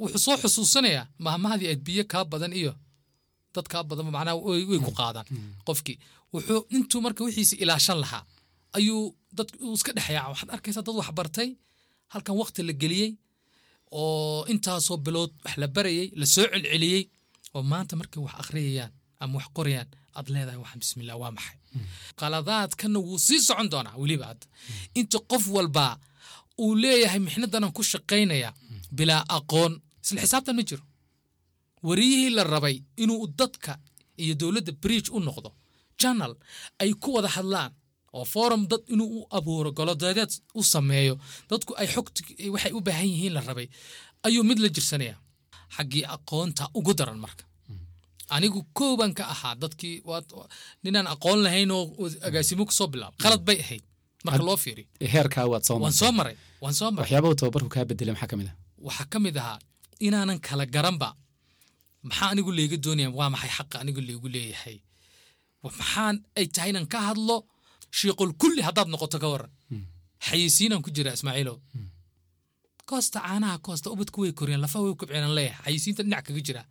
wuxuu 0.00 0.18
soo 0.24 0.36
xusuusanayaa 0.42 1.06
mahmahadii 1.24 1.68
aad 1.72 1.80
biyo 1.86 2.04
kaa 2.12 2.24
badan 2.32 2.52
iyo 2.60 2.72
dad 3.54 3.66
kaa 3.72 3.82
badan 3.88 4.06
macnaha 4.16 4.34
way 4.46 4.62
way 4.70 4.78
ku 4.86 4.90
qaadaan. 5.00 5.26
Qofkii 5.66 5.96
wuxuu 6.34 6.60
intuu 6.76 7.00
marka 7.04 7.20
wixiisa 7.26 7.56
ilaashan 7.62 7.98
lahaa 8.04 8.24
ayuu 8.78 9.02
dad 9.36 9.48
iska 9.74 9.90
dhexyaaca 9.96 10.28
waxaad 10.32 10.50
arkaysaa 10.56 10.84
dad 10.86 10.96
wax 11.00 11.08
halkan 12.12 12.34
waqti 12.40 12.60
la 12.68 12.72
geliyey 12.82 13.10
oo 14.00 14.40
intaasoo 14.52 14.96
bilood 15.04 15.32
wax 15.44 15.54
la 15.62 15.66
barayey 15.76 16.06
la 16.20 16.26
soo 16.34 16.46
celceliyey 16.52 17.02
oo 17.54 17.62
maanta 17.72 17.94
markay 18.00 18.20
wax 18.26 18.34
akhriyayaan 18.42 18.92
ama 19.22 19.32
wax 19.38 19.46
qorayaan 19.56 19.88
aad 20.16 20.26
leedahay 20.34 20.58
waxaan 20.62 20.80
bismillah 20.82 21.16
waa 21.22 21.30
maxay? 21.36 21.56
Qaladaadkana 22.20 22.98
wuu 23.06 23.18
sii 23.26 23.40
socon 23.48 23.68
doonaa 23.72 23.96
weliba 24.02 24.24
hadda 24.30 24.46
inta 24.98 25.18
qof 25.30 25.44
walba 25.56 25.84
uu 26.62 26.72
leeyahay 26.82 27.20
mixnadanan 27.26 27.72
ku 27.76 27.82
shaqaynaya 27.92 28.50
bilaa 28.96 29.22
aqoon. 29.36 29.72
Isla 30.04 30.20
xisaabtan 30.24 30.54
ma 30.58 30.62
jiro. 30.68 30.84
Wariyihii 31.88 32.30
la 32.36 32.42
rabay 32.44 32.76
inuu 33.02 33.26
dadka 33.40 33.72
iyo 34.22 34.34
dowladda 34.40 34.72
bridge 34.82 35.08
u 35.16 35.18
noqdo 35.20 35.50
janal 36.02 36.32
ay 36.82 36.90
ku 37.02 37.08
wada 37.16 37.28
hadlaan 37.36 37.72
oo 38.16 38.24
forum 38.32 38.62
dad 38.70 38.82
inuu 38.94 39.08
u 39.18 39.26
abuuro 39.38 39.70
golodeedeed 39.78 40.32
u 40.58 40.62
sameeyo. 40.72 41.14
Dadku 41.50 41.72
ay 41.80 41.86
xogta 41.94 42.20
waxay 42.54 42.72
u 42.78 42.80
baahan 42.86 43.08
yihiin 43.12 43.32
la 43.36 43.40
rabay. 43.48 43.68
Ayuu 44.26 44.44
mid 44.48 44.58
la 44.64 44.68
jirsanaya 44.76 45.16
xaggii 45.76 46.04
aqoonta 46.14 46.64
ugu 46.78 46.92
daran 46.98 47.18
marka. 47.24 47.44
Anigu 48.34 48.60
kooban 48.78 49.12
ka 49.18 49.24
ahaa 49.34 49.54
dadkii 49.62 49.96
ninaan 50.84 51.06
aqoon 51.14 51.38
lahayn 51.44 51.70
oo 51.76 51.82
agaasimo 52.26 52.62
ku 52.68 52.72
soo 52.78 52.86
bilaabay. 52.92 53.18
Qalad 53.24 53.42
bay 53.48 53.58
ahayd. 53.64 53.84
Marka 54.24 54.42
loo 54.48 54.56
fiiriyo 54.64 54.86
heerkaa 55.14 55.46
waad 55.52 55.62
soo 55.68 55.78
waan 55.84 55.92
soo 56.00 56.12
maray. 56.18 56.36
Waan 56.62 56.74
soo 56.78 56.90
maray. 56.90 57.02
Waxyaabahu 57.04 57.34
tababarku 57.40 57.68
kaa 57.74 57.84
bedelay 57.90 58.14
maxaa 58.14 58.30
ka 58.32 58.36
mid 58.40 58.48
ah? 58.52 58.56
Waxaa 58.86 59.06
ka 59.12 59.18
mid 59.24 59.36
ahaa 59.42 59.58
inaanan 60.06 60.38
kala 60.46 60.64
garanba. 60.74 61.08
Maxaa 62.08 62.28
anigu 62.32 62.50
leega 62.58 62.76
doonaya 62.84 63.10
waa 63.18 63.30
maxay 63.34 63.50
xaqa 63.58 63.76
anigu 63.82 64.00
leegu 64.08 64.28
leeyahay 64.34 64.76
maxaan 65.64 66.16
ay 66.38 66.46
tahay 66.54 66.70
inaan 66.72 66.86
ka 66.92 66.98
hadlo 67.08 67.36
shiiqul 67.98 68.32
kulli 68.40 68.62
haddaad 68.68 68.88
noqoto 68.92 69.18
ka 69.22 69.28
waran 69.32 69.50
xayisiinaan 70.26 70.82
ku 70.84 70.90
jira 70.96 71.12
ismaaciilow. 71.16 71.56
Koosta 72.88 73.20
caanaha 73.20 73.58
koosta 73.66 73.90
ubadku 73.90 74.20
way 74.22 74.32
koriyaan 74.32 74.60
lafa 74.64 74.78
way 74.84 74.94
kubceenan 75.00 75.34
leeyahay. 75.38 75.62
Xayisiinta 75.64 76.02
dhinac 76.02 76.24
kaga 76.26 76.40
jira. 76.46 76.62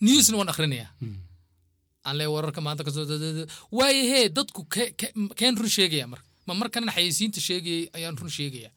Newsna 0.00 0.36
waan 0.38 0.48
akhrinayaa 0.52 0.90
aan 2.06 2.16
leeyahay 2.18 2.34
wararka 2.36 2.60
maanta 2.60 2.84
ka 2.86 2.90
soo 2.90 3.04
waaye 3.78 4.02
hee 4.10 4.28
dadku 4.36 4.60
keen 5.38 5.54
run 5.60 5.68
sheegaya 5.76 6.06
marka. 6.06 6.26
Ma 6.46 6.54
markanan 6.54 6.94
xayisiinta 6.96 7.40
sheegayay 7.40 7.88
ayaan 7.96 8.16
run 8.20 8.30
sheegaya. 8.30 8.70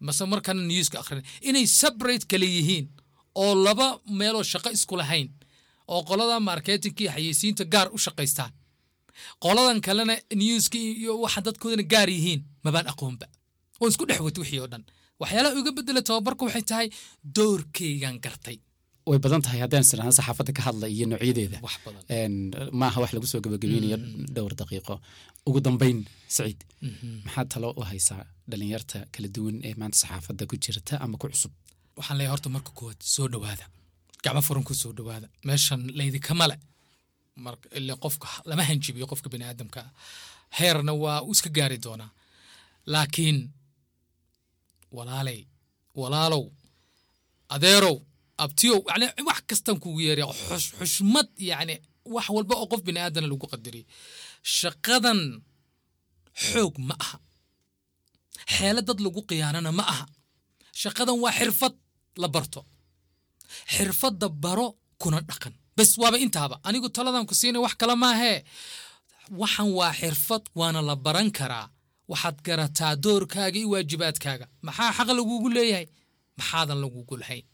Mase 0.00 0.24
markanan 0.26 0.66
newska 0.70 0.96
akhrinaya. 1.02 1.26
Inay 1.48 1.66
separate 1.66 2.24
kale 2.30 2.46
yihiin 2.46 2.86
oo 3.34 3.54
laba 3.64 3.98
meeloo 4.18 4.42
shaqo 4.52 4.70
isku 4.70 4.96
lahayn 4.96 5.28
oo 5.88 6.02
qolada 6.08 6.40
marketingka 6.40 7.00
iyo 7.02 7.10
xayisiinta 7.16 7.64
gaar 7.64 7.88
u 7.94 7.98
shaqaystaan 7.98 8.52
qoladan 9.44 9.78
kalena 9.86 10.14
newska 10.40 10.78
iyo 10.78 11.12
waxa 11.24 11.40
dadkoodana 11.46 11.84
gaar 11.92 12.08
yihiin 12.16 12.40
mabaan 12.64 12.86
aqoonba. 12.92 13.26
Oo 13.80 13.88
isku 13.92 14.04
dhex 14.08 14.20
wata 14.26 14.38
wixii 14.42 14.60
oo 14.64 14.68
dhan. 14.72 14.84
Waxyaalaha 15.20 15.54
uga 15.60 15.70
bedela 15.76 16.00
tababarka 16.08 16.42
waxay 16.46 16.64
tahay 16.70 16.88
doorkeygan 17.36 18.16
gartay. 18.24 18.58
Way 19.10 19.18
badan 19.24 19.42
tahay 19.44 19.60
haddaan 19.64 19.82
isnahno 19.86 20.12
saxaafadda 20.18 20.52
ka 20.56 20.62
hadla 20.66 20.86
iyo 20.94 21.06
noocyadeeda 21.10 21.58
maaha 22.80 22.98
wax 23.02 23.10
lagu 23.16 23.26
soo 23.32 23.40
gabagabeynayo 23.44 23.96
dhowr 24.34 24.54
daqiiqo. 24.60 24.94
Ugu 25.48 25.58
dambayn 25.66 25.98
saciid 26.36 26.60
maxaad 27.26 27.48
talo 27.52 27.68
u 27.78 27.82
haysaa 27.90 28.22
dhalinyarta 28.50 28.98
kala 29.14 29.28
duwan 29.34 29.56
ee 29.68 29.74
maanta 29.80 29.96
saxaafadda 30.02 30.44
ku 30.50 30.54
jirta 30.64 30.94
ama 31.04 31.16
ku 31.20 31.26
cusub? 31.32 31.52
Waxaan 31.98 32.16
leeyahay 32.18 32.32
horta 32.34 32.48
marka 32.56 32.70
koowaad 32.78 33.00
soo 33.14 33.26
dhowaada. 33.32 33.64
Gacmo 34.24 34.40
furan 34.46 34.64
ku 34.68 34.74
soo 34.82 34.92
dhowaada. 34.98 35.26
Meeshan 35.48 35.80
laydikama 35.98 36.44
le 36.50 36.56
ile 37.78 37.94
qofka 38.04 38.28
lama 38.44 38.62
hanjibiyo 38.68 39.06
qofka 39.06 39.28
bini 39.32 39.44
aadamka. 39.44 39.90
Heerna 40.58 40.92
waa 41.02 41.20
uu 41.22 41.32
iska 41.32 41.50
gaari 41.56 41.78
doonaa. 41.84 42.10
Laakiin 42.86 43.38
walaaley 44.96 45.40
walaalow 46.00 46.44
adeerow 47.54 47.96
abtiyow 48.44 48.80
yani 48.90 49.06
wax 49.28 49.40
kastan 49.48 49.76
kugu 49.82 50.00
yeeraya 50.00 50.26
xushmad 50.78 51.28
yani 51.50 51.74
wax 52.14 52.26
walba 52.34 52.54
oo 52.60 52.66
qof 52.72 52.82
bini 52.86 53.00
aadana 53.00 53.26
lagu 53.30 53.46
qadariyo 53.52 53.84
shaqadan 54.58 55.20
xoog 56.46 56.74
ma 56.88 56.94
aha. 57.04 57.16
Xeelo 58.54 58.80
dad 58.88 58.98
lagu 59.04 59.20
khiyaanana 59.28 59.70
ma 59.78 59.84
aha. 59.92 60.04
Shaqadan 60.82 61.16
waa 61.22 61.32
xirfad 61.38 61.74
la 62.22 62.28
barto. 62.34 62.60
Xirfadda 63.74 64.28
baro 64.44 64.66
kuna 65.00 65.18
dhaqan 65.28 65.54
bes 65.76 65.90
waaba 66.02 66.16
intaaba 66.24 66.56
anigu 66.68 66.88
taladan 66.96 67.26
ku 67.30 67.34
siinay 67.40 67.62
wax 67.64 67.74
kale 67.80 67.94
maahee 68.04 68.38
waxan 69.42 69.68
waa 69.78 69.92
xirfad 70.00 70.42
waana 70.58 70.80
la 70.88 70.94
baran 71.04 71.30
karaa. 71.38 71.66
Waxaad 72.10 72.36
garataa 72.46 72.92
doorkaaga 73.04 73.58
iyo 73.60 73.68
waajibaadkaaga. 73.72 74.46
Maxaa 74.66 74.92
xaq 74.96 75.08
lagugu 75.18 75.48
leeyahay? 75.56 75.86
Maxaadan 76.38 76.78
lagugu 76.84 77.14
lahayn. 77.22 77.44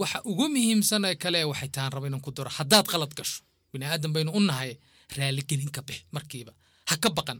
Waxa 0.00 0.18
ugu 0.30 0.44
muhiimsan 0.54 1.04
ee 1.08 1.14
kale 1.22 1.38
waxay 1.50 1.68
tahan 1.74 1.92
raba 1.94 2.06
inaan 2.08 2.22
ku 2.26 2.30
daro 2.36 2.50
haddaad 2.58 2.86
qalad 2.92 3.12
gasho 3.18 3.40
bini 3.72 3.84
aadan 3.92 4.12
baynu 4.14 4.30
u 4.38 4.40
nahay 4.48 4.70
raaligelin 5.16 5.70
ka 5.76 5.80
bix 5.88 5.98
markiiba. 6.14 6.52
Ha 6.88 6.94
ka 7.02 7.08
baqan. 7.16 7.38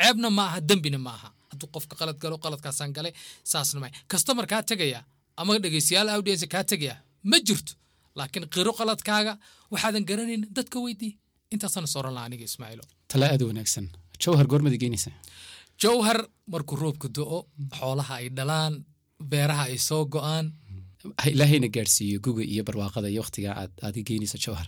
Ceebna 0.00 0.28
ma 0.36 0.42
aha 0.48 0.58
dembina 0.68 0.98
ma 1.06 1.10
aha. 1.18 1.28
Hadduu 1.50 1.68
qofka 1.74 1.94
qalad 2.00 2.18
galo 2.22 2.36
qaladkaasaan 2.44 2.90
galay 2.96 3.12
saasna 3.50 3.78
ma 3.82 3.88
kastamar 4.10 4.46
kaa 4.52 4.62
tegaya 4.70 5.00
ama 5.40 5.58
dhegeystayaal 5.62 6.08
audience 6.16 6.46
kaa 6.54 6.64
tegaya 6.70 6.96
ma 7.30 7.36
jirto 7.46 7.72
laakiin 8.20 8.44
qiro 8.54 8.72
qaladkaaga 8.80 9.32
waxaadan 9.72 10.04
garanayn 10.10 10.42
dadka 10.56 10.78
weydii. 10.84 11.12
Intaasana 11.54 11.86
sooran 11.94 12.14
laha 12.16 12.24
aniga 12.28 12.44
ismaaciilo 12.50 12.84
tala 13.10 13.26
aad 13.32 13.42
u 13.42 13.46
wanaagsan. 13.50 13.86
Jawhar 14.24 14.46
goormada 14.52 14.76
geynaysa 14.82 15.10
jawhar 15.82 16.18
markuu 16.52 16.76
roobka 16.82 17.08
do'o 17.16 17.38
xoolaha 17.78 18.14
ay 18.20 18.26
dhalaan 18.38 18.74
beeraha 19.32 19.64
ay 19.70 19.78
soo 19.88 20.02
go'aan 20.14 20.46
ilaahayna 21.32 21.68
gaadhsiiyo 21.76 22.18
guga 22.26 22.42
iyo 22.52 22.62
barwaaqada 22.68 23.08
iyo 23.12 23.20
waqtiga 23.24 23.50
aad 23.86 23.96
geynaysa 24.08 24.38
jawhar 24.44 24.66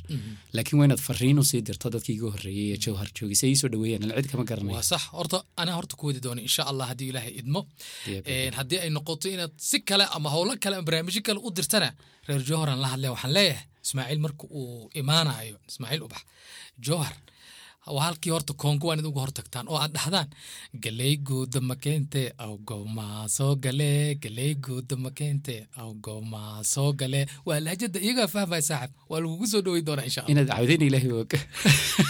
laakiin 0.57 0.79
waa 0.81 0.87
inaad 0.89 1.03
fariin 1.09 1.39
u 1.43 1.45
sii 1.51 1.63
dirto 1.69 1.91
dadkii 1.95 2.15
iga 2.19 2.29
horreeyey 2.35 2.69
ee 2.75 2.79
jawhar 2.85 3.09
joogay 3.17 3.37
si 3.41 3.47
ay 3.51 3.57
soo 3.61 3.69
dhaweeyaan 3.75 4.13
cid 4.17 4.29
kama 4.33 4.45
garanayo 4.51 4.77
waa 4.79 4.87
sax 4.93 5.03
horta 5.19 5.39
anaa 5.63 5.77
horta 5.79 5.95
ku 6.01 6.07
wadi 6.09 6.21
doona 6.27 6.41
insha 6.49 6.63
allah 6.71 6.87
haddii 6.91 7.09
ilaahay 7.13 7.35
idmo. 7.43 7.61
Haddii 8.59 8.79
ay 8.85 8.91
noqoto 8.97 9.27
inaad 9.35 9.53
si 9.71 9.79
kale 9.89 10.05
ama 10.17 10.29
howlo 10.35 10.53
kale 10.63 10.75
ama 10.77 10.85
barnaamijyo 10.89 11.23
kale 11.27 11.41
u 11.47 11.51
dirtana 11.59 11.89
reer 12.29 12.43
jowharan 12.51 12.79
la 12.85 12.89
hadlaya 12.93 13.13
waxaan 13.15 13.33
leeyahay 13.39 13.67
ismaaciil 13.87 14.21
marka 14.27 14.45
uu 14.59 14.91
imaanayo 15.01 15.57
ismaaciil 15.71 16.03
ubax 16.07 16.23
jowhar 16.87 17.15
waa 17.87 18.05
halkii 18.05 18.31
horta 18.31 18.53
koongo 18.53 18.87
waan 18.89 19.01
idugu 19.01 19.21
hortagtaan 19.21 19.69
oo 19.69 19.79
aad 19.81 19.93
dhahdaan 19.97 20.29
galey 20.83 21.17
guuda 21.17 21.61
makeente 21.61 22.23
soo 23.37 23.57
gale 23.57 24.15
galey 24.23 24.55
guuda 24.55 24.97
makeente 24.97 25.67
soo 26.63 26.93
gale. 26.93 27.27
Waa 27.47 27.61
lahjada 27.61 27.99
iyagaa 28.01 28.27
fahmaya 28.27 28.63
saaxib. 28.63 28.91
Waa 29.09 29.21
lagugu 29.21 29.47
soo 29.47 29.63
dhowey 29.63 29.83
doonaa 29.87 30.05
insha 30.05 30.21
allah. 30.21 30.33
Inaad 30.33 30.49
caawdayna 30.53 30.85
ilaahay 30.85 31.13
og 31.13 31.33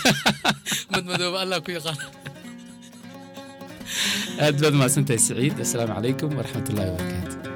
madmadooba 0.93 1.41
allah 1.45 1.59
ku 1.65 1.71
yaqaan. 1.71 1.99
Aad 4.45 4.57
baad 4.63 4.75
mahadsantahay 4.81 5.21
siciid 5.27 5.57
assalaamu 5.67 5.95
calaykum 5.99 6.37
waraxmatullaahi 6.39 6.91
wabarakaatu 6.93 7.50